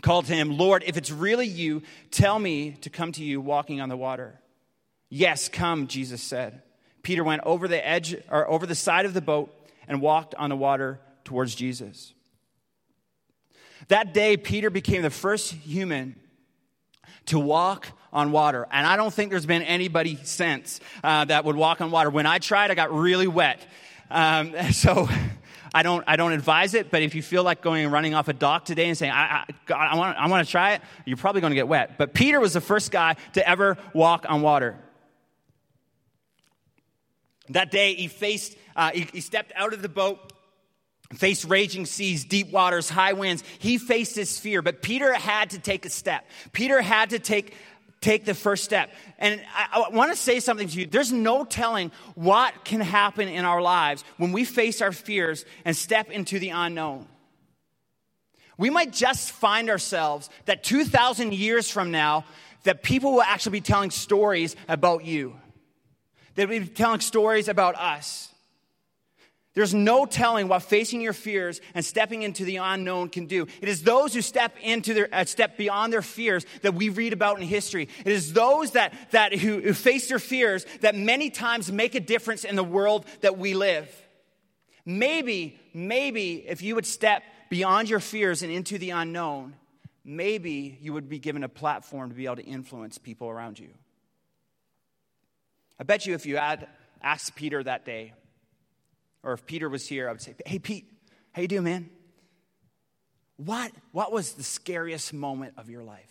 called 0.02 0.26
to 0.26 0.34
him, 0.34 0.56
Lord, 0.56 0.82
if 0.86 0.96
it's 0.96 1.10
really 1.10 1.46
you, 1.46 1.82
tell 2.10 2.38
me 2.38 2.72
to 2.80 2.90
come 2.90 3.12
to 3.12 3.24
you 3.24 3.40
walking 3.40 3.80
on 3.80 3.88
the 3.88 3.96
water. 3.96 4.40
Yes, 5.08 5.48
come, 5.48 5.86
Jesus 5.86 6.22
said. 6.22 6.62
Peter 7.02 7.22
went 7.22 7.42
over 7.44 7.68
the 7.68 7.86
edge 7.86 8.16
or 8.30 8.48
over 8.48 8.66
the 8.66 8.74
side 8.74 9.06
of 9.06 9.14
the 9.14 9.20
boat 9.20 9.54
and 9.86 10.00
walked 10.00 10.34
on 10.34 10.50
the 10.50 10.56
water 10.56 10.98
towards 11.22 11.54
Jesus. 11.54 12.14
That 13.88 14.14
day, 14.14 14.36
Peter 14.36 14.70
became 14.70 15.02
the 15.02 15.10
first 15.10 15.52
human 15.52 16.16
to 17.26 17.38
walk 17.38 17.88
on 18.14 18.30
water. 18.30 18.66
And 18.70 18.86
I 18.86 18.96
don't 18.96 19.12
think 19.12 19.30
there's 19.30 19.44
been 19.44 19.62
anybody 19.62 20.18
since 20.22 20.80
uh, 21.02 21.24
that 21.26 21.44
would 21.44 21.56
walk 21.56 21.80
on 21.80 21.90
water. 21.90 22.08
When 22.08 22.26
I 22.26 22.38
tried, 22.38 22.70
I 22.70 22.74
got 22.74 22.92
really 22.94 23.26
wet. 23.26 23.60
Um, 24.10 24.54
so 24.72 25.08
I 25.74 25.82
don't, 25.82 26.04
I 26.06 26.16
don't 26.16 26.32
advise 26.32 26.74
it, 26.74 26.90
but 26.90 27.02
if 27.02 27.16
you 27.16 27.22
feel 27.22 27.42
like 27.42 27.60
going 27.60 27.82
and 27.82 27.92
running 27.92 28.14
off 28.14 28.28
a 28.28 28.32
dock 28.32 28.64
today 28.64 28.86
and 28.86 28.96
saying, 28.96 29.12
I, 29.12 29.44
I, 29.68 29.72
I 29.74 29.96
want, 29.96 30.16
I 30.16 30.28
want 30.28 30.46
to 30.46 30.50
try 30.50 30.74
it, 30.74 30.82
you're 31.04 31.16
probably 31.16 31.40
going 31.40 31.50
to 31.50 31.56
get 31.56 31.66
wet. 31.66 31.98
But 31.98 32.14
Peter 32.14 32.38
was 32.38 32.52
the 32.52 32.60
first 32.60 32.92
guy 32.92 33.16
to 33.32 33.46
ever 33.46 33.76
walk 33.92 34.24
on 34.28 34.40
water. 34.40 34.78
That 37.50 37.70
day, 37.70 37.94
he 37.94 38.06
faced, 38.06 38.56
uh, 38.76 38.92
he, 38.92 39.08
he 39.12 39.20
stepped 39.20 39.52
out 39.56 39.74
of 39.74 39.82
the 39.82 39.88
boat 39.88 40.32
faced 41.12 41.44
raging 41.44 41.86
seas, 41.86 42.24
deep 42.24 42.50
waters, 42.50 42.88
high 42.88 43.12
winds. 43.12 43.44
He 43.58 43.78
faced 43.78 44.16
his 44.16 44.38
fear, 44.38 44.62
but 44.62 44.82
Peter 44.82 45.12
had 45.12 45.50
to 45.50 45.58
take 45.58 45.86
a 45.86 45.90
step. 45.90 46.26
Peter 46.52 46.80
had 46.80 47.10
to 47.10 47.18
take 47.18 47.54
take 48.04 48.24
the 48.24 48.34
first 48.34 48.64
step. 48.64 48.92
And 49.18 49.40
I, 49.54 49.86
I 49.86 49.88
want 49.88 50.12
to 50.12 50.16
say 50.16 50.38
something 50.38 50.68
to 50.68 50.80
you. 50.80 50.86
There's 50.86 51.10
no 51.10 51.44
telling 51.44 51.90
what 52.14 52.64
can 52.64 52.80
happen 52.80 53.28
in 53.28 53.44
our 53.44 53.62
lives 53.62 54.04
when 54.18 54.32
we 54.32 54.44
face 54.44 54.82
our 54.82 54.92
fears 54.92 55.44
and 55.64 55.76
step 55.76 56.10
into 56.10 56.38
the 56.38 56.50
unknown. 56.50 57.08
We 58.58 58.70
might 58.70 58.92
just 58.92 59.32
find 59.32 59.70
ourselves 59.70 60.30
that 60.44 60.62
2,000 60.62 61.32
years 61.32 61.70
from 61.70 61.90
now, 61.90 62.24
that 62.62 62.82
people 62.82 63.12
will 63.12 63.22
actually 63.22 63.52
be 63.52 63.60
telling 63.62 63.90
stories 63.90 64.54
about 64.68 65.04
you. 65.04 65.34
They'll 66.34 66.46
be 66.46 66.66
telling 66.66 67.00
stories 67.00 67.48
about 67.48 67.74
us. 67.74 68.33
There's 69.54 69.72
no 69.72 70.04
telling 70.04 70.48
what 70.48 70.64
facing 70.64 71.00
your 71.00 71.12
fears 71.12 71.60
and 71.74 71.84
stepping 71.84 72.22
into 72.22 72.44
the 72.44 72.56
unknown 72.56 73.08
can 73.08 73.26
do. 73.26 73.46
It 73.60 73.68
is 73.68 73.82
those 73.82 74.12
who 74.12 74.20
step 74.20 74.56
into 74.60 74.94
their 74.94 75.08
uh, 75.12 75.24
step 75.24 75.56
beyond 75.56 75.92
their 75.92 76.02
fears 76.02 76.44
that 76.62 76.74
we 76.74 76.88
read 76.88 77.12
about 77.12 77.40
in 77.40 77.46
history. 77.46 77.88
It 78.04 78.10
is 78.10 78.32
those 78.32 78.72
that, 78.72 78.92
that 79.12 79.32
who, 79.32 79.60
who 79.60 79.72
face 79.72 80.08
their 80.08 80.18
fears 80.18 80.66
that 80.80 80.96
many 80.96 81.30
times 81.30 81.70
make 81.70 81.94
a 81.94 82.00
difference 82.00 82.42
in 82.42 82.56
the 82.56 82.64
world 82.64 83.06
that 83.20 83.38
we 83.38 83.54
live. 83.54 83.88
Maybe, 84.84 85.60
maybe 85.72 86.44
if 86.46 86.60
you 86.60 86.74
would 86.74 86.86
step 86.86 87.22
beyond 87.48 87.88
your 87.88 88.00
fears 88.00 88.42
and 88.42 88.50
into 88.50 88.76
the 88.76 88.90
unknown, 88.90 89.54
maybe 90.04 90.76
you 90.80 90.92
would 90.92 91.08
be 91.08 91.20
given 91.20 91.44
a 91.44 91.48
platform 91.48 92.10
to 92.10 92.16
be 92.16 92.24
able 92.24 92.36
to 92.36 92.44
influence 92.44 92.98
people 92.98 93.28
around 93.28 93.60
you. 93.60 93.70
I 95.78 95.84
bet 95.84 96.06
you 96.06 96.14
if 96.14 96.26
you 96.26 96.38
had 96.38 96.66
asked 97.00 97.36
Peter 97.36 97.62
that 97.62 97.84
day, 97.84 98.14
or 99.24 99.32
if 99.32 99.46
Peter 99.46 99.68
was 99.68 99.88
here, 99.88 100.08
I 100.08 100.12
would 100.12 100.20
say, 100.20 100.34
Hey, 100.46 100.58
Pete, 100.58 100.86
how 101.32 101.42
you 101.42 101.48
doing, 101.48 101.64
man? 101.64 101.90
What, 103.36 103.72
what 103.90 104.12
was 104.12 104.34
the 104.34 104.44
scariest 104.44 105.12
moment 105.12 105.54
of 105.56 105.68
your 105.68 105.82
life? 105.82 106.10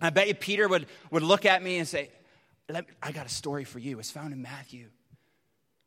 I 0.00 0.10
bet 0.10 0.28
you 0.28 0.34
Peter 0.34 0.68
would, 0.68 0.86
would 1.10 1.22
look 1.22 1.46
at 1.46 1.62
me 1.62 1.78
and 1.78 1.88
say, 1.88 2.10
I 3.02 3.12
got 3.12 3.26
a 3.26 3.30
story 3.30 3.64
for 3.64 3.78
you. 3.78 3.98
It's 3.98 4.10
found 4.10 4.32
in 4.32 4.42
Matthew. 4.42 4.88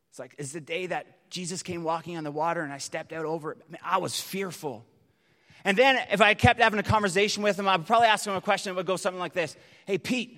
It's 0.10 0.18
like, 0.18 0.34
it's 0.40 0.54
the 0.54 0.62
day 0.62 0.88
that 0.88 1.30
Jesus 1.30 1.62
came 1.62 1.84
walking 1.84 2.18
on 2.18 2.24
the 2.24 2.32
water 2.32 2.62
and 2.62 2.74
I 2.74 2.80
stepped 2.80 3.14
out 3.14 3.26
over 3.26 3.52
it. 3.52 3.60
I 3.84 3.98
was 3.98 4.20
fearful. 4.20 4.86
And 5.64 5.78
then 5.78 6.00
if 6.12 6.22
I 6.22 6.34
kept 6.34 6.60
having 6.60 6.80
a 6.80 6.84
conversation 6.84 7.44
with 7.44 7.60
him, 7.60 7.68
I 7.68 7.76
would 7.76 7.86
probably 7.86 8.08
ask 8.08 8.26
him 8.26 8.34
a 8.34 8.42
question 8.42 8.72
that 8.72 8.78
would 8.78 8.86
go 8.86 8.96
something 8.96 9.20
like 9.20 9.34
this 9.34 9.56
Hey, 9.86 9.98
Pete, 9.98 10.36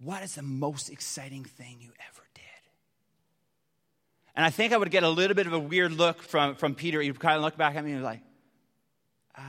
what 0.00 0.22
is 0.22 0.34
the 0.34 0.42
most 0.42 0.90
exciting 0.90 1.44
thing 1.44 1.76
you 1.80 1.90
ever 2.10 2.23
and 4.34 4.44
I 4.44 4.50
think 4.50 4.72
I 4.72 4.76
would 4.76 4.90
get 4.90 5.02
a 5.02 5.08
little 5.08 5.34
bit 5.34 5.46
of 5.46 5.52
a 5.52 5.58
weird 5.58 5.92
look 5.92 6.22
from, 6.22 6.56
from 6.56 6.74
Peter. 6.74 7.00
He'd 7.00 7.18
kind 7.20 7.36
of 7.36 7.42
look 7.42 7.56
back 7.56 7.76
at 7.76 7.84
me 7.84 7.92
and 7.92 8.00
be 8.00 8.04
like, 8.04 8.20
uh, 9.36 9.42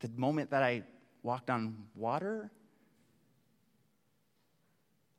the 0.00 0.10
moment 0.16 0.50
that 0.50 0.62
I 0.62 0.82
walked 1.22 1.50
on 1.50 1.76
water? 1.94 2.50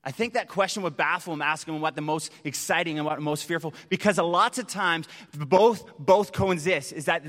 I 0.04 0.12
think 0.12 0.36
that 0.36 0.48
question 0.48 0.84
would 0.84 0.96
baffle 0.96 1.34
him, 1.34 1.42
asking 1.42 1.75
him 1.75 1.82
what 1.82 1.96
the 1.96 2.01
most 2.01 2.32
exciting 2.46 2.98
and 2.98 3.06
what 3.06 3.22
most 3.22 3.44
fearful, 3.44 3.74
because 3.89 4.18
a 4.18 4.24
lots 4.24 4.58
of 4.58 4.68
times 4.68 5.06
both, 5.38 5.84
both 6.00 6.32
coexist. 6.32 6.94
Is 6.94 7.06
that, 7.06 7.24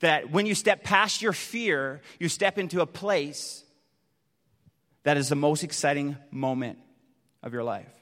that 0.00 0.30
when 0.32 0.44
you 0.46 0.56
step 0.56 0.82
past 0.82 1.22
your 1.22 1.32
fear, 1.32 2.00
you 2.18 2.28
step 2.28 2.58
into 2.58 2.80
a 2.80 2.86
place 2.86 3.62
that 5.04 5.16
is 5.16 5.28
the 5.28 5.36
most 5.36 5.62
exciting 5.62 6.16
moment 6.32 6.78
of 7.44 7.52
your 7.52 7.62
life. 7.62 7.99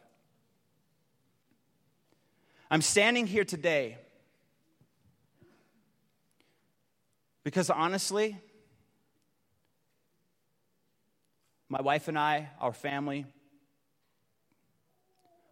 I'm 2.71 2.83
standing 2.83 3.27
here 3.27 3.45
today 3.45 3.97
because 7.43 7.71
honestly, 7.71 8.39
my 11.71 11.81
wife 11.81 12.09
and 12.09 12.19
I, 12.19 12.51
our 12.61 12.75
family, 12.75 13.25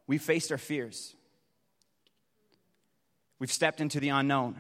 we 0.06 0.18
faced 0.18 0.52
our 0.52 0.58
fears. 0.58 1.14
We've 3.38 3.52
stepped 3.52 3.80
into 3.80 3.98
the 3.98 4.10
unknown. 4.10 4.56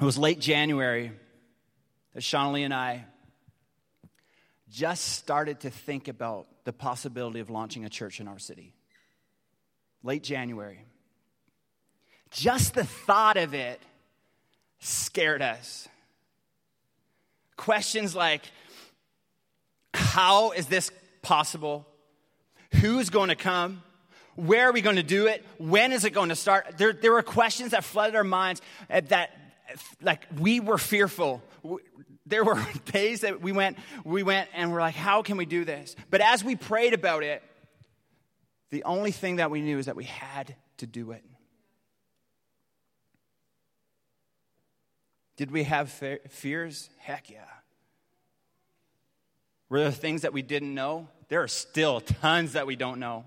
It 0.00 0.04
was 0.04 0.18
late 0.18 0.38
January 0.38 1.12
that 2.14 2.22
Shawnee 2.22 2.64
and 2.64 2.74
I 2.74 3.06
just 4.72 5.04
started 5.04 5.60
to 5.60 5.70
think 5.70 6.08
about 6.08 6.46
the 6.64 6.72
possibility 6.72 7.40
of 7.40 7.50
launching 7.50 7.84
a 7.84 7.90
church 7.90 8.20
in 8.20 8.26
our 8.26 8.38
city. 8.38 8.72
Late 10.02 10.22
January. 10.22 10.84
Just 12.30 12.74
the 12.74 12.84
thought 12.84 13.36
of 13.36 13.54
it 13.54 13.80
scared 14.80 15.42
us. 15.42 15.88
Questions 17.56 18.16
like 18.16 18.42
how 19.94 20.52
is 20.52 20.66
this 20.66 20.90
possible? 21.20 21.86
Who's 22.80 23.10
going 23.10 23.28
to 23.28 23.36
come? 23.36 23.82
Where 24.34 24.68
are 24.68 24.72
we 24.72 24.80
going 24.80 24.96
to 24.96 25.02
do 25.02 25.26
it? 25.26 25.44
When 25.58 25.92
is 25.92 26.04
it 26.04 26.10
going 26.10 26.30
to 26.30 26.36
start? 26.36 26.78
There, 26.78 26.94
there 26.94 27.12
were 27.12 27.22
questions 27.22 27.72
that 27.72 27.84
flooded 27.84 28.16
our 28.16 28.24
minds 28.24 28.62
uh, 28.90 29.02
that, 29.08 29.30
like, 30.00 30.26
we 30.40 30.60
were 30.60 30.78
fearful 30.78 31.42
there 32.26 32.44
were 32.44 32.62
days 32.86 33.22
that 33.22 33.40
we 33.40 33.52
went, 33.52 33.78
we 34.04 34.22
went 34.22 34.48
and 34.54 34.72
we're 34.72 34.80
like, 34.80 34.94
how 34.94 35.22
can 35.22 35.36
we 35.36 35.46
do 35.46 35.64
this? 35.64 35.96
But 36.10 36.20
as 36.20 36.44
we 36.44 36.56
prayed 36.56 36.94
about 36.94 37.22
it, 37.22 37.42
the 38.70 38.84
only 38.84 39.10
thing 39.10 39.36
that 39.36 39.50
we 39.50 39.60
knew 39.60 39.78
is 39.78 39.86
that 39.86 39.96
we 39.96 40.04
had 40.04 40.56
to 40.78 40.86
do 40.86 41.12
it. 41.12 41.24
Did 45.36 45.50
we 45.50 45.64
have 45.64 45.90
fears? 46.28 46.88
Heck 46.98 47.30
yeah. 47.30 47.44
Were 49.68 49.80
there 49.80 49.90
things 49.90 50.22
that 50.22 50.32
we 50.32 50.42
didn't 50.42 50.74
know? 50.74 51.08
There 51.28 51.42
are 51.42 51.48
still 51.48 52.00
tons 52.00 52.52
that 52.52 52.66
we 52.66 52.76
don't 52.76 53.00
know. 53.00 53.24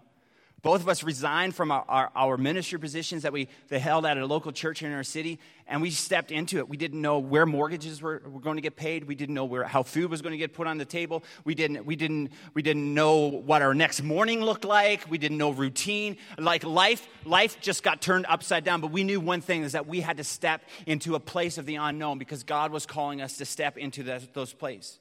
Both 0.62 0.82
of 0.82 0.90
us 0.90 1.04
resigned 1.04 1.56
from 1.56 1.72
our, 1.72 1.86
our, 1.88 2.12
our, 2.16 2.38
ministry 2.38 2.80
positions 2.80 3.24
that 3.24 3.34
we 3.34 3.50
held 3.70 4.06
at 4.06 4.18
a 4.18 4.26
local 4.26 4.52
church 4.52 4.82
in 4.82 4.92
our 4.92 5.04
city, 5.04 5.40
and 5.68 5.82
we 5.82 5.90
stepped 5.90 6.32
into 6.32 6.60
it. 6.60 6.70
We 6.70 6.78
didn't 6.78 7.02
know 7.02 7.18
where 7.18 7.46
mortgages 7.46 8.02
were, 8.02 8.22
were 8.28 8.40
going 8.40 8.58
to 8.58 8.62
get 8.62 8.76
paid. 8.76 9.06
We 9.06 9.16
didn't 9.16 9.34
know 9.34 9.46
where, 9.46 9.64
how 9.64 9.82
food 9.82 10.12
was 10.12 10.22
going 10.22 10.32
to 10.32 10.38
get 10.38 10.54
put 10.54 10.68
on 10.68 10.78
the 10.78 10.86
table. 10.86 11.24
We 11.44 11.56
didn't, 11.56 11.86
we, 11.86 11.96
didn't, 11.96 12.32
we 12.54 12.62
didn't 12.62 12.94
know 12.94 13.28
what 13.28 13.62
our 13.64 13.74
next 13.74 14.04
morning 14.04 14.42
looked 14.42 14.64
like. 14.64 15.10
We 15.10 15.18
didn't 15.18 15.38
know 15.38 15.52
routine. 15.52 16.18
Like 16.38 16.64
life, 16.64 17.08
life 17.26 17.60
just 17.62 17.82
got 17.82 18.02
turned 18.02 18.28
upside 18.30 18.64
down. 18.64 18.80
But 18.82 18.92
we 18.92 19.04
knew 19.04 19.20
one 19.20 19.42
thing 19.42 19.64
is 19.64 19.72
that 19.72 19.88
we 19.88 20.02
had 20.02 20.18
to 20.18 20.24
step 20.24 20.62
into 20.86 21.16
a 21.16 21.20
place 21.20 21.58
of 21.58 21.66
the 21.66 21.76
unknown 21.76 22.20
because 22.20 22.44
God 22.44 22.72
was 22.72 22.86
calling 22.86 23.22
us 23.22 23.38
to 23.38 23.46
step 23.46 23.78
into 23.78 24.04
those 24.34 24.54
places. 24.54 25.00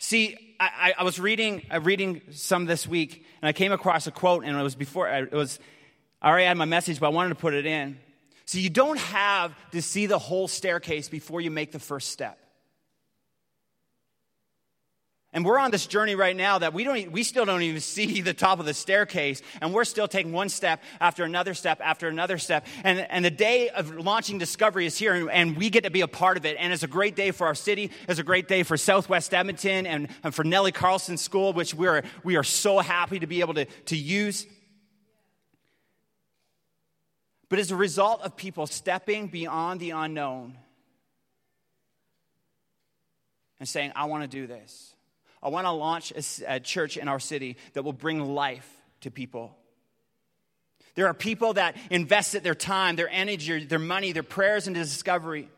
See, 0.00 0.56
I, 0.60 0.94
I, 0.96 1.02
was 1.02 1.18
reading, 1.18 1.62
reading 1.82 2.22
some 2.30 2.66
this 2.66 2.86
week, 2.86 3.26
and 3.42 3.48
I 3.48 3.52
came 3.52 3.72
across 3.72 4.06
a 4.06 4.12
quote, 4.12 4.44
and 4.44 4.56
it 4.56 4.62
was 4.62 4.76
before, 4.76 5.08
it 5.08 5.32
was, 5.32 5.58
I 6.20 6.28
already 6.28 6.46
had 6.46 6.56
my 6.56 6.64
message, 6.64 7.00
but 7.00 7.06
I 7.06 7.10
wanted 7.10 7.30
to 7.30 7.34
put 7.36 7.54
it 7.54 7.66
in. 7.66 7.98
So 8.44 8.58
you 8.58 8.70
don't 8.70 8.98
have 8.98 9.54
to 9.72 9.82
see 9.82 10.06
the 10.06 10.18
whole 10.18 10.48
staircase 10.48 11.08
before 11.08 11.40
you 11.40 11.50
make 11.50 11.70
the 11.70 11.78
first 11.78 12.10
step. 12.10 12.38
And 15.34 15.44
we're 15.44 15.58
on 15.58 15.70
this 15.70 15.86
journey 15.86 16.14
right 16.14 16.34
now 16.34 16.58
that 16.58 16.72
we, 16.72 16.84
don't, 16.84 17.12
we 17.12 17.22
still 17.22 17.44
don't 17.44 17.60
even 17.60 17.82
see 17.82 18.22
the 18.22 18.32
top 18.32 18.60
of 18.60 18.66
the 18.66 18.72
staircase, 18.72 19.42
and 19.60 19.74
we're 19.74 19.84
still 19.84 20.08
taking 20.08 20.32
one 20.32 20.48
step 20.48 20.82
after 21.00 21.24
another 21.24 21.52
step 21.52 21.80
after 21.84 22.08
another 22.08 22.38
step. 22.38 22.66
And, 22.82 23.00
and 23.10 23.22
the 23.24 23.30
day 23.30 23.68
of 23.68 23.94
launching 23.94 24.38
Discovery 24.38 24.86
is 24.86 24.96
here, 24.96 25.12
and, 25.12 25.30
and 25.30 25.56
we 25.56 25.68
get 25.68 25.84
to 25.84 25.90
be 25.90 26.00
a 26.00 26.08
part 26.08 26.38
of 26.38 26.46
it. 26.46 26.56
And 26.58 26.72
it's 26.72 26.82
a 26.82 26.88
great 26.88 27.14
day 27.14 27.30
for 27.30 27.46
our 27.46 27.54
city. 27.54 27.90
It's 28.08 28.18
a 28.18 28.24
great 28.24 28.48
day 28.48 28.62
for 28.62 28.78
Southwest 28.78 29.34
Edmonton 29.34 29.86
and, 29.86 30.08
and 30.24 30.34
for 30.34 30.44
Nellie 30.44 30.72
Carlson 30.72 31.18
School, 31.18 31.52
which 31.52 31.74
we 31.74 31.86
are, 31.86 32.02
we 32.24 32.36
are 32.36 32.44
so 32.44 32.78
happy 32.78 33.18
to 33.18 33.26
be 33.26 33.40
able 33.40 33.54
to, 33.54 33.66
to 33.66 33.96
use. 33.96 34.46
But 37.48 37.58
as 37.58 37.70
a 37.70 37.76
result 37.76 38.22
of 38.22 38.36
people 38.36 38.66
stepping 38.66 39.28
beyond 39.28 39.80
the 39.80 39.90
unknown, 39.90 40.56
and 43.60 43.68
saying, 43.68 43.92
I 43.96 44.04
want 44.04 44.22
to 44.22 44.28
do 44.28 44.46
this. 44.46 44.94
I 45.42 45.48
want 45.48 45.66
to 45.66 45.72
launch 45.72 46.12
a, 46.12 46.54
a 46.54 46.60
church 46.60 46.96
in 46.96 47.08
our 47.08 47.20
city 47.20 47.56
that 47.72 47.82
will 47.82 47.92
bring 47.92 48.20
life 48.20 48.68
to 49.00 49.10
people. 49.10 49.56
There 50.94 51.06
are 51.06 51.14
people 51.14 51.54
that 51.54 51.76
invested 51.90 52.42
their 52.42 52.54
time, 52.54 52.96
their 52.96 53.08
energy, 53.08 53.64
their 53.64 53.78
money, 53.78 54.12
their 54.12 54.22
prayers 54.22 54.66
into 54.66 54.80
discovery. 54.80 55.48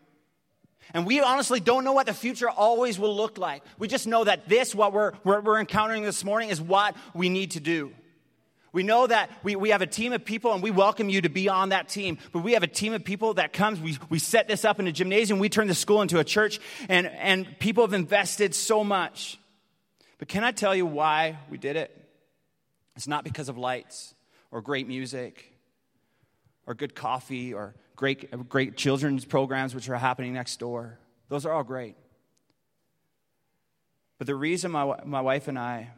And 0.92 1.06
we 1.06 1.20
honestly 1.20 1.60
don't 1.60 1.84
know 1.84 1.92
what 1.92 2.06
the 2.06 2.14
future 2.14 2.50
always 2.50 2.98
will 2.98 3.14
look 3.16 3.38
like. 3.38 3.62
We 3.78 3.88
just 3.88 4.06
know 4.06 4.24
that 4.24 4.48
this, 4.48 4.74
what 4.74 4.92
we're, 4.92 5.12
we're, 5.24 5.40
we're 5.40 5.60
encountering 5.60 6.02
this 6.02 6.24
morning, 6.24 6.50
is 6.50 6.60
what 6.60 6.96
we 7.14 7.28
need 7.28 7.52
to 7.52 7.60
do. 7.60 7.92
We 8.72 8.82
know 8.82 9.06
that 9.06 9.30
we, 9.42 9.56
we 9.56 9.70
have 9.70 9.82
a 9.82 9.86
team 9.86 10.12
of 10.12 10.24
people 10.24 10.52
and 10.52 10.62
we 10.62 10.70
welcome 10.70 11.08
you 11.08 11.22
to 11.22 11.28
be 11.28 11.48
on 11.48 11.70
that 11.70 11.88
team. 11.88 12.18
But 12.32 12.40
we 12.40 12.52
have 12.52 12.62
a 12.62 12.68
team 12.68 12.92
of 12.92 13.04
people 13.04 13.34
that 13.34 13.52
comes, 13.52 13.80
we, 13.80 13.98
we 14.08 14.18
set 14.18 14.46
this 14.46 14.64
up 14.64 14.78
in 14.78 14.86
a 14.86 14.92
gymnasium, 14.92 15.38
we 15.38 15.48
turn 15.48 15.66
the 15.66 15.74
school 15.74 16.02
into 16.02 16.18
a 16.18 16.24
church, 16.24 16.60
and, 16.88 17.06
and 17.06 17.58
people 17.58 17.84
have 17.84 17.94
invested 17.94 18.54
so 18.54 18.84
much. 18.84 19.38
But 20.18 20.28
can 20.28 20.44
I 20.44 20.52
tell 20.52 20.74
you 20.74 20.86
why 20.86 21.38
we 21.50 21.58
did 21.58 21.76
it? 21.76 21.96
It's 22.94 23.08
not 23.08 23.24
because 23.24 23.48
of 23.48 23.58
lights 23.58 24.14
or 24.50 24.60
great 24.60 24.86
music 24.86 25.52
or 26.66 26.74
good 26.74 26.94
coffee 26.94 27.52
or 27.54 27.74
great, 27.96 28.48
great 28.48 28.76
children's 28.76 29.24
programs 29.24 29.74
which 29.74 29.88
are 29.88 29.96
happening 29.96 30.32
next 30.32 30.60
door. 30.60 30.98
Those 31.28 31.44
are 31.46 31.52
all 31.52 31.64
great. 31.64 31.96
But 34.18 34.26
the 34.26 34.34
reason 34.34 34.70
my, 34.70 35.00
my 35.04 35.22
wife 35.22 35.48
and 35.48 35.58
I 35.58 35.90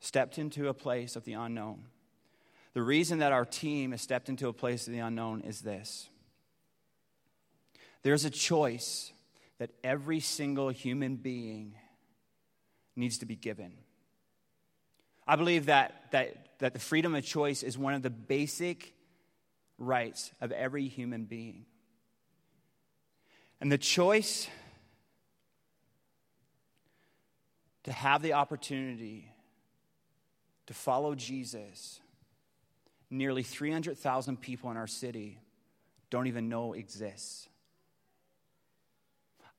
stepped 0.00 0.38
into 0.38 0.68
a 0.68 0.74
place 0.74 1.16
of 1.16 1.24
the 1.24 1.32
unknown, 1.32 1.84
the 2.74 2.82
reason 2.82 3.18
that 3.18 3.32
our 3.32 3.44
team 3.44 3.90
has 3.90 4.00
stepped 4.00 4.28
into 4.28 4.48
a 4.48 4.52
place 4.52 4.86
of 4.86 4.92
the 4.92 5.00
unknown 5.00 5.40
is 5.42 5.60
this 5.60 6.08
there's 8.02 8.24
a 8.24 8.30
choice 8.30 9.12
that 9.58 9.70
every 9.82 10.20
single 10.20 10.68
human 10.68 11.16
being 11.16 11.74
needs 12.94 13.18
to 13.18 13.26
be 13.26 13.36
given. 13.36 13.72
I 15.26 15.36
believe 15.36 15.66
that, 15.66 16.10
that, 16.12 16.58
that 16.60 16.72
the 16.72 16.78
freedom 16.78 17.14
of 17.14 17.24
choice 17.24 17.62
is 17.62 17.76
one 17.76 17.94
of 17.94 18.02
the 18.02 18.10
basic 18.10 18.94
rights 19.76 20.30
of 20.40 20.52
every 20.52 20.88
human 20.88 21.24
being. 21.24 21.66
And 23.60 23.70
the 23.70 23.78
choice 23.78 24.48
to 27.84 27.92
have 27.92 28.22
the 28.22 28.34
opportunity 28.34 29.32
to 30.68 30.74
follow 30.74 31.14
Jesus, 31.14 31.98
nearly 33.08 33.42
300,000 33.42 34.38
people 34.38 34.70
in 34.70 34.76
our 34.76 34.86
city 34.86 35.40
don't 36.10 36.26
even 36.26 36.50
know 36.50 36.74
exists. 36.74 37.48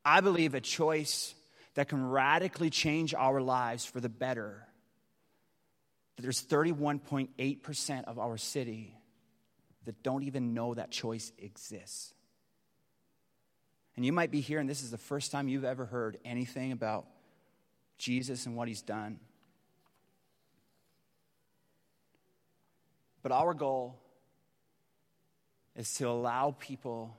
I 0.05 0.21
believe 0.21 0.53
a 0.53 0.61
choice 0.61 1.33
that 1.73 1.89
can 1.89 2.07
radically 2.07 2.69
change 2.69 3.15
our 3.15 3.41
lives 3.41 3.85
for 3.85 3.99
the 3.99 4.07
better. 4.07 4.63
There's 6.17 6.43
31.8% 6.43 8.03
of 8.05 8.19
our 8.19 8.37
city 8.37 8.95
that 9.85 10.03
don't 10.03 10.23
even 10.23 10.53
know 10.53 10.75
that 10.75 10.91
choice 10.91 11.31
exists. 11.39 12.13
And 13.95 14.05
you 14.05 14.13
might 14.13 14.29
be 14.29 14.41
here, 14.41 14.59
and 14.59 14.69
this 14.69 14.83
is 14.83 14.91
the 14.91 14.97
first 14.99 15.31
time 15.31 15.47
you've 15.47 15.65
ever 15.65 15.85
heard 15.85 16.19
anything 16.23 16.71
about 16.71 17.07
Jesus 17.97 18.45
and 18.45 18.55
what 18.55 18.67
he's 18.67 18.83
done. 18.83 19.19
But 23.21 23.31
our 23.31 23.53
goal 23.53 23.99
is 25.75 25.93
to 25.95 26.07
allow 26.07 26.55
people 26.57 27.17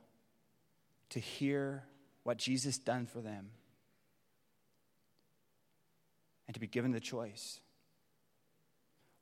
to 1.10 1.20
hear 1.20 1.84
what 2.22 2.38
Jesus 2.38 2.78
done 2.78 3.06
for 3.06 3.20
them 3.20 3.50
and 6.46 6.54
to 6.54 6.60
be 6.60 6.66
given 6.66 6.90
the 6.92 7.00
choice. 7.00 7.60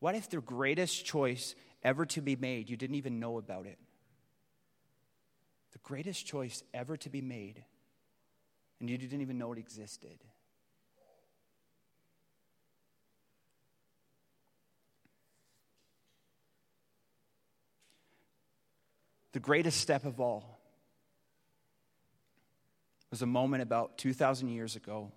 What 0.01 0.15
if 0.15 0.31
the 0.31 0.41
greatest 0.41 1.05
choice 1.05 1.55
ever 1.83 2.07
to 2.07 2.21
be 2.21 2.37
made, 2.37 2.71
you 2.71 2.77
didn't 2.77 2.97
even 2.97 3.21
know 3.21 3.39
about 3.39 3.67
it? 3.67 3.79
The 5.73 5.79
greatest 5.79 6.27
choice 6.27 6.63
ever 6.73 6.97
to 6.99 7.11
be 7.11 7.21
made, 7.21 7.65
and 8.81 8.89
you 8.89 8.97
didn't 8.97 9.21
even 9.21 9.39
know 9.39 9.53
it 9.53 9.59
existed. 9.59 10.19
The 19.39 19.43
greatest 19.43 19.81
step 19.81 20.05
of 20.05 20.19
all 20.19 20.59
was 23.13 23.23
a 23.23 23.27
moment 23.27 23.63
about 23.63 23.97
2,000 23.97 24.49
years 24.49 24.75
ago 24.75 25.13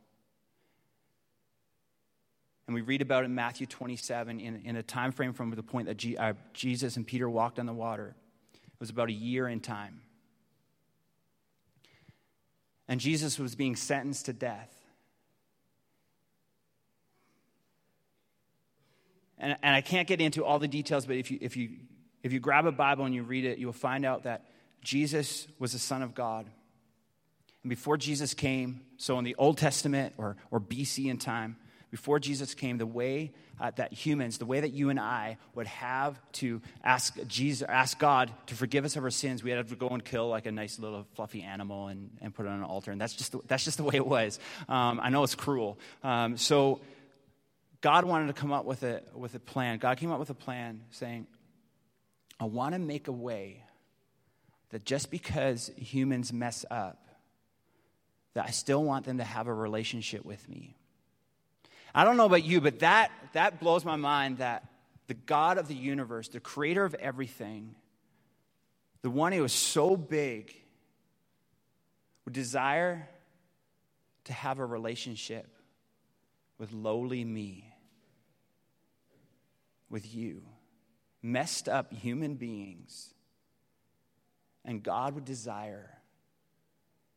and 2.67 2.75
we 2.75 2.81
read 2.81 3.01
about 3.01 3.23
it 3.23 3.25
in 3.25 3.33
Matthew 3.33 3.65
27 3.65 4.39
in, 4.39 4.61
in 4.63 4.75
a 4.75 4.83
time 4.83 5.11
frame 5.11 5.33
from 5.33 5.49
the 5.49 5.63
point 5.63 5.87
that 5.87 5.97
G, 5.97 6.17
uh, 6.17 6.33
Jesus 6.53 6.97
and 6.97 7.07
Peter 7.07 7.27
walked 7.27 7.57
on 7.57 7.65
the 7.65 7.73
water. 7.73 8.13
It 8.53 8.79
was 8.79 8.91
about 8.91 9.09
a 9.09 9.11
year 9.11 9.47
in 9.47 9.59
time. 9.59 10.01
And 12.87 12.99
Jesus 12.99 13.39
was 13.39 13.55
being 13.55 13.75
sentenced 13.75 14.27
to 14.27 14.33
death. 14.33 14.71
And, 19.39 19.57
and 19.63 19.75
I 19.75 19.81
can't 19.81 20.07
get 20.07 20.21
into 20.21 20.45
all 20.45 20.59
the 20.59 20.67
details, 20.67 21.07
but 21.07 21.15
if 21.15 21.31
you, 21.31 21.39
if, 21.41 21.57
you, 21.57 21.71
if 22.23 22.33
you 22.33 22.39
grab 22.39 22.65
a 22.65 22.71
Bible 22.71 23.05
and 23.05 23.15
you 23.15 23.23
read 23.23 23.45
it, 23.45 23.57
you'll 23.57 23.73
find 23.73 24.05
out 24.05 24.23
that 24.23 24.45
Jesus 24.81 25.47
was 25.59 25.73
the 25.73 25.79
Son 25.79 26.01
of 26.01 26.13
God. 26.13 26.47
And 27.63 27.69
before 27.69 27.97
Jesus 27.97 28.33
came, 28.33 28.81
so 28.97 29.17
in 29.19 29.23
the 29.23 29.35
Old 29.37 29.57
Testament 29.57 30.13
or, 30.17 30.35
or 30.49 30.59
BC 30.59 31.09
in 31.09 31.17
time, 31.17 31.57
before 31.91 32.19
Jesus 32.19 32.53
came, 32.53 32.77
the 32.77 32.85
way 32.85 33.31
uh, 33.59 33.71
that 33.75 33.91
humans, 33.91 34.37
the 34.37 34.45
way 34.45 34.61
that 34.61 34.71
you 34.71 34.89
and 34.89 34.99
I 34.99 35.37
would 35.55 35.67
have 35.67 36.19
to 36.33 36.61
ask 36.83 37.15
Jesus, 37.27 37.67
ask 37.67 37.99
God 37.99 38.31
to 38.47 38.55
forgive 38.55 38.85
us 38.85 38.95
of 38.95 39.03
our 39.03 39.11
sins, 39.11 39.43
we 39.43 39.51
had 39.51 39.67
to 39.67 39.75
go 39.75 39.89
and 39.89 40.03
kill 40.03 40.29
like 40.29 40.45
a 40.45 40.51
nice 40.51 40.79
little 40.79 41.05
fluffy 41.15 41.41
animal 41.41 41.87
and, 41.87 42.09
and 42.21 42.33
put 42.33 42.45
it 42.45 42.49
on 42.49 42.59
an 42.59 42.63
altar. 42.63 42.91
And 42.91 42.99
that's 42.99 43.13
just 43.13 43.33
the, 43.33 43.39
that's 43.45 43.65
just 43.65 43.77
the 43.77 43.83
way 43.83 43.95
it 43.95 44.07
was. 44.07 44.39
Um, 44.69 45.01
I 45.03 45.09
know 45.09 45.23
it's 45.23 45.35
cruel. 45.35 45.77
Um, 46.01 46.37
so 46.37 46.79
God 47.81 48.05
wanted 48.05 48.27
to 48.27 48.33
come 48.33 48.53
up 48.53 48.65
with 48.65 48.83
a, 48.83 49.03
with 49.13 49.35
a 49.35 49.39
plan. 49.39 49.77
God 49.77 49.97
came 49.97 50.11
up 50.11 50.19
with 50.19 50.29
a 50.29 50.35
plan 50.35 50.81
saying, 50.91 51.27
I 52.41 52.45
want 52.45 52.73
to 52.73 52.79
make 52.79 53.07
a 53.07 53.11
way 53.11 53.63
that 54.71 54.83
just 54.83 55.11
because 55.11 55.69
humans 55.77 56.33
mess 56.33 56.65
up, 56.71 57.07
that 58.33 58.45
I 58.47 58.49
still 58.49 58.83
want 58.83 59.05
them 59.05 59.19
to 59.19 59.23
have 59.23 59.45
a 59.45 59.53
relationship 59.53 60.25
with 60.25 60.49
me. 60.49 60.75
I 61.93 62.03
don't 62.03 62.17
know 62.17 62.25
about 62.25 62.43
you, 62.43 62.59
but 62.59 62.79
that, 62.79 63.11
that 63.33 63.59
blows 63.59 63.85
my 63.85 63.95
mind 63.95 64.39
that 64.39 64.65
the 65.05 65.13
God 65.13 65.59
of 65.59 65.67
the 65.67 65.75
universe, 65.75 66.29
the 66.29 66.39
creator 66.39 66.83
of 66.83 66.95
everything, 66.95 67.75
the 69.03 69.11
one 69.11 69.33
who 69.33 69.43
is 69.43 69.53
so 69.53 69.95
big, 69.95 70.51
would 72.25 72.33
desire 72.33 73.07
to 74.23 74.33
have 74.33 74.57
a 74.57 74.65
relationship 74.65 75.47
with 76.57 76.73
lowly 76.73 77.23
me, 77.23 77.71
with 79.91 80.11
you, 80.11 80.41
messed 81.21 81.69
up 81.69 81.93
human 81.93 82.35
beings. 82.35 83.13
And 84.65 84.83
God 84.83 85.15
would 85.15 85.25
desire 85.25 85.89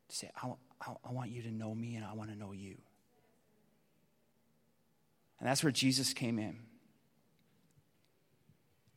to 0.09 0.17
say, 0.17 0.31
I, 0.43 0.53
I, 0.81 0.95
I 1.05 1.13
want 1.13 1.31
you 1.31 1.43
to 1.43 1.51
know 1.51 1.75
me 1.75 1.97
and 1.97 2.05
I 2.05 2.15
want 2.15 2.31
to 2.31 2.37
know 2.37 2.53
you. 2.53 2.77
And 5.41 5.49
that's 5.49 5.63
where 5.63 5.73
Jesus 5.73 6.13
came 6.15 6.39
in. 6.39 6.59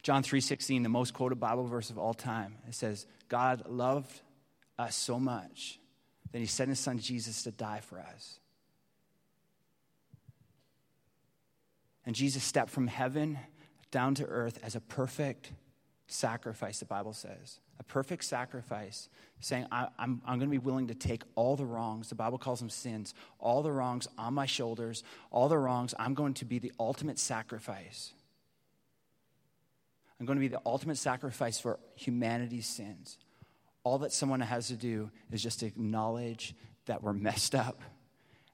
John 0.03 0.23
3:16, 0.23 0.83
the 0.83 0.89
most 0.89 1.13
quoted 1.13 1.39
Bible 1.39 1.65
verse 1.65 1.89
of 1.89 1.97
all 1.97 2.13
time. 2.13 2.55
It 2.67 2.75
says, 2.75 3.05
God 3.27 3.63
loved 3.67 4.21
us 4.79 4.95
so 4.95 5.19
much 5.19 5.79
that 6.31 6.39
he 6.39 6.45
sent 6.45 6.69
his 6.69 6.79
son 6.79 6.99
Jesus 6.99 7.43
to 7.43 7.51
die 7.51 7.81
for 7.81 7.99
us. 7.99 8.39
And 12.05 12.15
Jesus 12.15 12.43
stepped 12.43 12.69
from 12.69 12.87
heaven 12.87 13.37
down 13.91 14.15
to 14.15 14.25
earth 14.25 14.59
as 14.63 14.75
a 14.75 14.81
perfect 14.81 15.51
sacrifice, 16.07 16.79
the 16.79 16.85
Bible 16.85 17.13
says. 17.13 17.59
A 17.79 17.83
perfect 17.83 18.23
sacrifice, 18.23 19.09
saying, 19.39 19.67
I, 19.71 19.87
am 19.99 20.21
I'm 20.25 20.39
going 20.39 20.49
to 20.49 20.51
be 20.51 20.57
willing 20.57 20.87
to 20.87 20.95
take 20.95 21.23
all 21.35 21.55
the 21.55 21.65
wrongs, 21.65 22.09
the 22.09 22.15
Bible 22.15 22.37
calls 22.37 22.59
them 22.59 22.69
sins, 22.69 23.13
all 23.39 23.61
the 23.61 23.71
wrongs 23.71 24.07
on 24.17 24.33
my 24.33 24.45
shoulders, 24.45 25.03
all 25.31 25.47
the 25.47 25.57
wrongs. 25.57 25.93
I'm 25.99 26.13
going 26.13 26.33
to 26.35 26.45
be 26.45 26.59
the 26.59 26.71
ultimate 26.79 27.19
sacrifice. 27.19 28.13
I'm 30.19 30.25
going 30.25 30.37
to 30.37 30.41
be 30.41 30.47
the 30.47 30.61
ultimate 30.65 30.97
sacrifice 30.97 31.59
for 31.59 31.79
humanity's 31.95 32.65
sins. 32.65 33.19
All 33.83 33.99
that 33.99 34.11
someone 34.11 34.41
has 34.41 34.67
to 34.69 34.75
do 34.75 35.11
is 35.31 35.43
just 35.43 35.61
acknowledge 35.61 36.55
that 36.87 37.03
we're 37.03 37.13
messed 37.13 37.53
up 37.53 37.81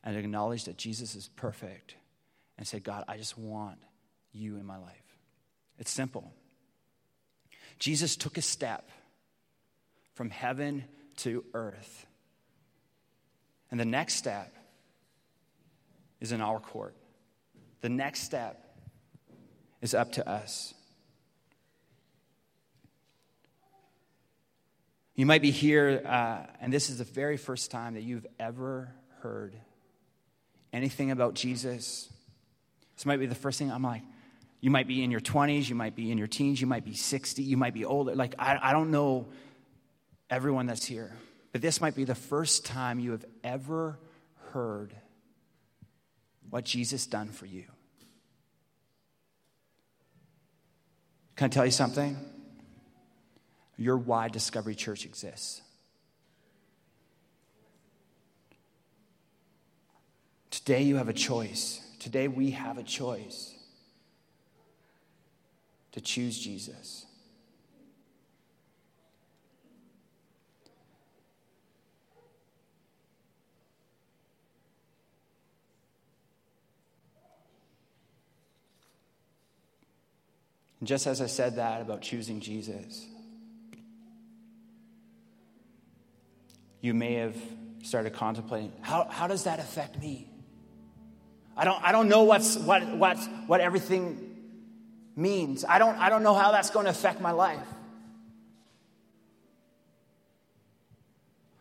and 0.04 0.18
acknowledge 0.18 0.66
that 0.66 0.78
Jesus 0.78 1.16
is 1.16 1.30
perfect 1.36 1.96
and 2.58 2.68
say, 2.68 2.80
God, 2.80 3.06
I 3.08 3.18
just 3.18 3.38
want 3.38 3.80
you 4.34 4.58
in 4.58 4.66
my 4.66 4.78
life. 4.78 5.03
It's 5.80 5.92
simple. 5.92 6.34
Jesus 7.80 8.16
took 8.16 8.38
a 8.38 8.42
step 8.42 8.90
from 10.14 10.30
heaven 10.30 10.86
to 11.18 11.44
earth. 11.54 12.06
And 13.72 13.80
the 13.80 13.86
next 13.86 14.16
step 14.16 14.54
is 16.22 16.32
in 16.32 16.42
our 16.42 16.60
court. 16.60 16.96
The 17.82 17.90
next 17.90 18.22
step 18.22 18.78
is 19.82 19.94
up 19.94 20.14
to 20.14 20.30
us. 20.30 20.74
You 25.16 25.26
might 25.26 25.42
be 25.42 25.52
here, 25.52 26.02
uh, 26.06 26.46
and 26.62 26.72
this 26.72 26.90
is 26.90 26.98
the 26.98 27.04
very 27.04 27.38
first 27.38 27.70
time 27.70 27.94
that 27.96 28.04
you've 28.04 28.26
ever 28.40 28.94
heard 29.20 29.56
anything 30.72 31.12
about 31.12 31.36
Jesus. 31.36 32.10
This 32.96 33.06
might 33.06 33.20
be 33.20 33.28
the 33.28 33.36
first 33.36 33.60
thing 33.60 33.72
I'm 33.72 33.84
like, 33.84 34.02
you 34.64 34.70
might 34.70 34.88
be 34.88 35.04
in 35.04 35.12
your 35.12 35.20
20s, 35.20 35.68
you 35.68 35.76
might 35.76 35.94
be 35.94 36.10
in 36.10 36.18
your 36.18 36.26
teens, 36.26 36.62
you 36.62 36.68
might 36.68 36.86
be 36.86 36.94
60, 36.94 37.44
you 37.44 37.58
might 37.58 37.74
be 37.74 37.84
older. 37.84 38.16
Like, 38.16 38.34
I, 38.40 38.58
I 38.62 38.72
don't 38.72 38.92
know 38.92 39.28
everyone 40.30 40.68
that's 40.68 40.86
here, 40.86 41.12
but 41.52 41.62
this 41.62 41.82
might 41.82 41.96
be 41.96 42.06
the 42.06 42.16
first 42.16 42.66
time 42.66 42.98
you 42.98 43.12
have 43.12 43.26
ever 43.44 44.00
heard 44.54 44.96
what 46.50 46.64
Jesus 46.64 47.06
done 47.06 47.28
for 47.28 47.46
you. 47.46 47.66
Can 51.36 51.48
I 51.48 51.50
tell 51.50 51.66
you 51.66 51.72
something? 51.72 52.18
Your 53.76 53.98
why 53.98 54.30
Discovery 54.30 54.76
Church 54.76 55.04
exists. 55.04 55.62
Today 60.52 60.84
you 60.84 60.96
have 60.96 61.10
a 61.10 61.14
choice. 61.14 61.82
Today 62.00 62.30
we 62.30 62.52
have 62.52 62.78
a 62.78 62.84
choice 62.84 63.53
to 65.94 66.02
choose 66.02 66.38
Jesus. 66.38 67.06
And 80.80 80.88
just 80.88 81.08
as 81.08 81.22
I 81.22 81.28
said 81.28 81.56
that 81.56 81.80
about 81.80 82.02
choosing 82.02 82.42
Jesus, 82.42 83.06
you 86.82 86.94
may 86.94 87.14
have 87.14 87.38
started 87.84 88.14
contemplating 88.14 88.74
how, 88.82 89.08
how 89.10 89.28
does 89.28 89.46
that 89.46 89.60
affect 89.60 89.98
me? 90.00 90.28
I 91.56 91.66
don't, 91.66 91.82
I 91.84 91.92
don't 91.92 92.10
know 92.10 92.24
what's, 92.24 92.58
what, 92.58 92.86
what, 92.98 93.18
what 93.46 93.62
everything 93.62 94.33
means. 95.16 95.66
I 95.66 95.80
don't, 95.80 95.98
I 95.98 96.10
don't 96.10 96.24
know 96.24 96.34
how 96.34 96.52
that's 96.52 96.70
going 96.70 96.86
to 96.86 96.92
affect 96.92 97.22
my 97.22 97.32
life. 97.32 97.60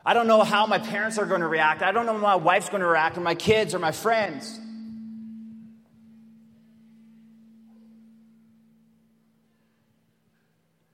I 0.04 0.14
don't 0.14 0.26
know 0.26 0.42
how 0.42 0.66
my 0.66 0.78
parents 0.78 1.18
are 1.18 1.26
going 1.26 1.42
to 1.42 1.46
react. 1.46 1.82
I 1.82 1.92
don't 1.92 2.06
know 2.06 2.14
how 2.14 2.18
my 2.18 2.36
wife's 2.36 2.68
going 2.68 2.80
to 2.80 2.88
react, 2.88 3.16
or 3.16 3.20
my 3.20 3.36
kids, 3.36 3.74
or 3.74 3.78
my 3.78 3.92
friends. 3.92 4.58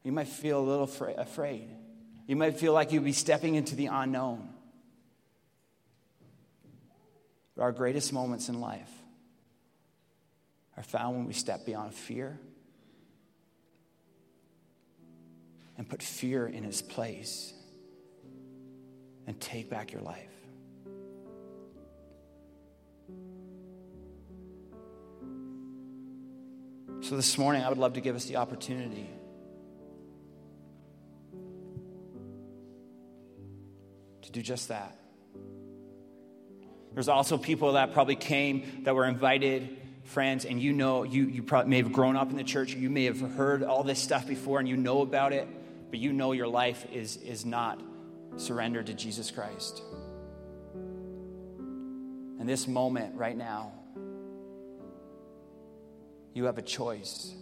You 0.05 0.13
might 0.13 0.29
feel 0.29 0.61
a 0.61 0.67
little 0.67 0.91
afraid. 1.17 1.69
You 2.27 2.37
might 2.37 2.59
feel 2.59 2.73
like 2.75 2.93
you'd 2.93 3.05
be 3.05 3.13
stepping 3.13 3.55
into 3.55 3.75
the 3.77 3.87
unknown. 3.87 4.51
Our 7.59 7.73
greatest 7.73 8.13
moments 8.13 8.49
in 8.49 8.61
life 8.61 8.91
are 10.79 10.83
found 10.85 11.17
when 11.17 11.27
we 11.27 11.33
step 11.33 11.67
beyond 11.67 11.93
fear 11.93 12.39
and 15.77 15.89
put 15.89 16.01
fear 16.01 16.47
in 16.47 16.65
its 16.65 16.81
place 16.81 17.53
and 19.27 19.41
take 19.41 19.69
back 19.69 19.93
your 19.93 20.03
life. 20.03 20.31
So, 27.01 27.17
this 27.17 27.37
morning, 27.37 27.65
I 27.65 27.69
would 27.71 27.79
love 27.79 27.95
to 27.95 28.01
give 28.01 28.15
us 28.15 28.27
the 28.27 28.37
opportunity 28.37 29.11
to 34.23 34.31
do 34.31 34.43
just 34.43 34.69
that. 34.69 34.97
There's 36.95 37.09
also 37.09 37.37
people 37.37 37.73
that 37.73 37.93
probably 37.93 38.17
came 38.17 38.85
that 38.85 38.95
were 38.95 39.07
invited, 39.07 39.77
friends, 40.09 40.45
and 40.45 40.61
you 40.61 40.73
know, 40.73 41.03
you, 41.05 41.25
you 41.25 41.43
probably 41.43 41.71
may 41.71 41.77
have 41.79 41.93
grown 41.93 42.17
up 42.17 42.31
in 42.31 42.37
the 42.37 42.45
church, 42.45 42.75
you 42.75 42.91
may 42.91 43.05
have 43.05 43.21
heard 43.21 43.63
all 43.63 43.83
this 43.83 43.99
stuff 43.99 44.27
before 44.27 44.59
and 44.59 44.69
you 44.69 44.77
know 44.77 45.03
about 45.03 45.33
it, 45.33 45.47
but 45.91 45.99
you 45.99 46.13
know 46.13 46.33
your 46.33 46.49
life 46.49 46.87
is, 46.93 47.17
is 47.19 47.45
not 47.45 47.81
surrendered 48.37 48.87
to 48.87 48.95
Jesus 48.95 49.31
Christ. 49.31 49.83
And 52.39 52.49
this 52.49 52.67
moment 52.67 53.17
right 53.17 53.37
now, 53.37 53.73
you 56.35 56.45
have 56.45 56.59
a 56.59 56.63
choice. 56.63 57.35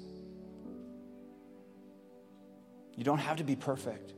You 2.96 3.05
don't 3.05 3.18
have 3.18 3.37
to 3.37 3.44
be 3.44 3.57
perfect. 3.57 4.14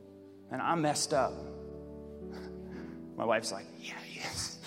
And 0.51 0.63
I'm 0.63 0.83
messed 0.83 1.13
up. 1.13 1.33
My 3.17 3.25
wife's 3.25 3.51
like, 3.53 3.67
yeah, 3.81 3.95
yes. 4.15 4.58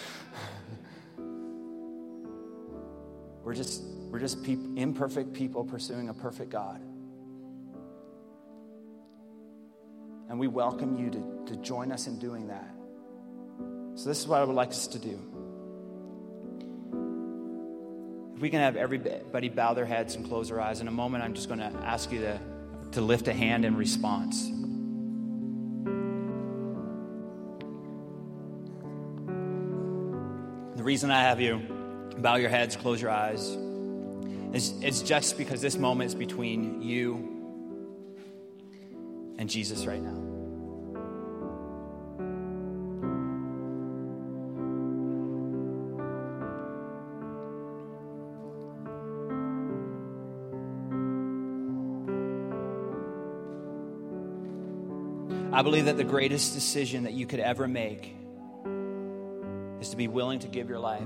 We're 3.43 3.55
just, 3.55 3.81
we're 3.83 4.19
just 4.19 4.43
peop- 4.43 4.77
imperfect 4.77 5.33
people 5.33 5.63
pursuing 5.63 6.09
a 6.09 6.13
perfect 6.13 6.51
God. 6.51 6.81
And 10.29 10.39
we 10.39 10.47
welcome 10.47 10.97
you 10.97 11.09
to, 11.09 11.53
to 11.53 11.61
join 11.61 11.91
us 11.91 12.07
in 12.07 12.19
doing 12.19 12.47
that. 12.47 12.69
So, 13.95 14.07
this 14.07 14.19
is 14.19 14.27
what 14.27 14.39
I 14.39 14.45
would 14.45 14.55
like 14.55 14.69
us 14.69 14.87
to 14.87 14.99
do. 14.99 15.19
If 18.35 18.41
we 18.41 18.49
can 18.49 18.59
have 18.59 18.77
everybody 18.77 19.49
bow 19.49 19.73
their 19.73 19.85
heads 19.85 20.15
and 20.15 20.25
close 20.25 20.47
their 20.47 20.61
eyes, 20.61 20.79
in 20.79 20.87
a 20.87 20.91
moment, 20.91 21.23
I'm 21.23 21.33
just 21.33 21.47
going 21.47 21.59
to 21.59 21.71
ask 21.83 22.11
you 22.11 22.21
to, 22.21 22.39
to 22.93 23.01
lift 23.01 23.27
a 23.27 23.33
hand 23.33 23.65
in 23.65 23.75
response. 23.75 24.49
The 30.77 30.83
reason 30.83 31.11
I 31.11 31.21
have 31.21 31.41
you 31.41 31.80
bow 32.17 32.35
your 32.35 32.49
heads, 32.49 32.75
close 32.75 33.01
your 33.01 33.11
eyes, 33.11 33.57
is 34.53 34.73
it's 34.81 35.01
just 35.01 35.37
because 35.37 35.61
this 35.61 35.77
moment 35.77 36.09
is 36.09 36.15
between 36.15 36.81
you 36.81 37.31
and 39.37 39.49
Jesus 39.49 39.85
right 39.85 40.01
now. 40.01 40.21
I 55.53 55.63
believe 55.63 55.85
that 55.85 55.97
the 55.97 56.03
greatest 56.03 56.53
decision 56.53 57.03
that 57.03 57.13
you 57.13 57.27
could 57.27 57.39
ever 57.39 57.67
make 57.67 58.15
is 59.79 59.89
to 59.89 59.97
be 59.97 60.07
willing 60.07 60.39
to 60.39 60.47
give 60.47 60.69
your 60.69 60.79
life 60.79 61.03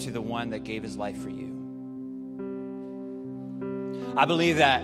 to 0.00 0.10
the 0.10 0.20
one 0.20 0.50
that 0.50 0.64
gave 0.64 0.82
his 0.82 0.96
life 0.96 1.16
for 1.16 1.30
you. 1.30 1.56
I 4.16 4.24
believe 4.24 4.56
that 4.56 4.82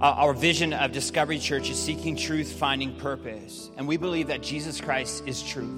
uh, 0.00 0.06
our 0.16 0.32
vision 0.34 0.72
of 0.72 0.92
Discovery 0.92 1.38
Church 1.38 1.70
is 1.70 1.80
seeking 1.80 2.16
truth, 2.16 2.52
finding 2.52 2.96
purpose. 2.96 3.70
And 3.76 3.86
we 3.86 3.96
believe 3.96 4.26
that 4.26 4.42
Jesus 4.42 4.80
Christ 4.80 5.22
is 5.26 5.42
truth. 5.42 5.70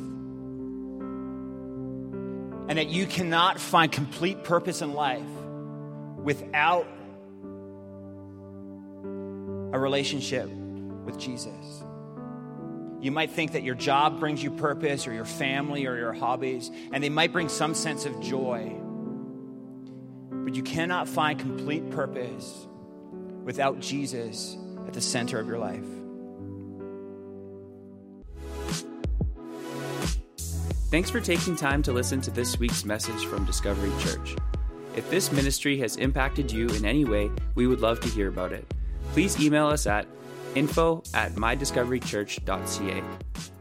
And 2.69 2.79
that 2.79 2.89
you 2.89 3.07
cannot 3.07 3.61
find 3.61 3.93
complete 3.93 4.43
purpose 4.43 4.83
in 4.83 4.95
life 4.95 5.23
without 6.19 6.89
a 9.73 9.79
relationship 9.79 10.49
with 10.49 11.19
Jesus. 11.19 11.85
You 13.07 13.13
might 13.13 13.31
think 13.31 13.53
that 13.53 13.63
your 13.63 13.77
job 13.77 14.19
brings 14.19 14.43
you 14.43 14.51
purpose, 14.51 15.07
or 15.07 15.13
your 15.13 15.25
family, 15.25 15.87
or 15.87 15.97
your 15.97 16.13
hobbies, 16.13 16.73
and 16.91 17.05
they 17.05 17.09
might 17.09 17.33
bring 17.33 17.49
some 17.49 17.73
sense 17.73 18.05
of 18.05 18.21
joy. 18.21 18.73
But 20.33 20.57
you 20.57 20.65
cannot 20.65 21.07
find 21.07 21.39
complete 21.39 21.89
purpose 21.91 22.67
without 23.45 23.79
Jesus 23.79 24.57
at 24.89 24.93
the 24.93 25.01
center 25.01 25.39
of 25.39 25.47
your 25.47 25.59
life. 25.59 25.85
Thanks 30.91 31.09
for 31.09 31.21
taking 31.21 31.55
time 31.55 31.85
to 31.85 31.93
listen 31.93 32.21
to 32.23 32.33
this 32.33 32.59
week's 32.59 32.85
message 32.85 33.25
from 33.27 33.45
Discovery 33.45 33.93
Church. 34.01 34.35
If 34.97 35.09
this 35.11 35.31
ministry 35.31 35.79
has 35.79 35.95
impacted 35.95 36.51
you 36.51 36.67
in 36.71 36.85
any 36.85 37.05
way, 37.05 37.31
we 37.55 37.69
would 37.69 37.79
love 37.79 38.01
to 38.01 38.09
hear 38.09 38.27
about 38.27 38.53
it. 38.53 38.67
Please 39.13 39.41
email 39.41 39.69
us 39.69 39.87
at 39.87 40.09
info 40.57 41.03
at 41.15 41.33
mydiscoverychurch.ca. 41.33 43.56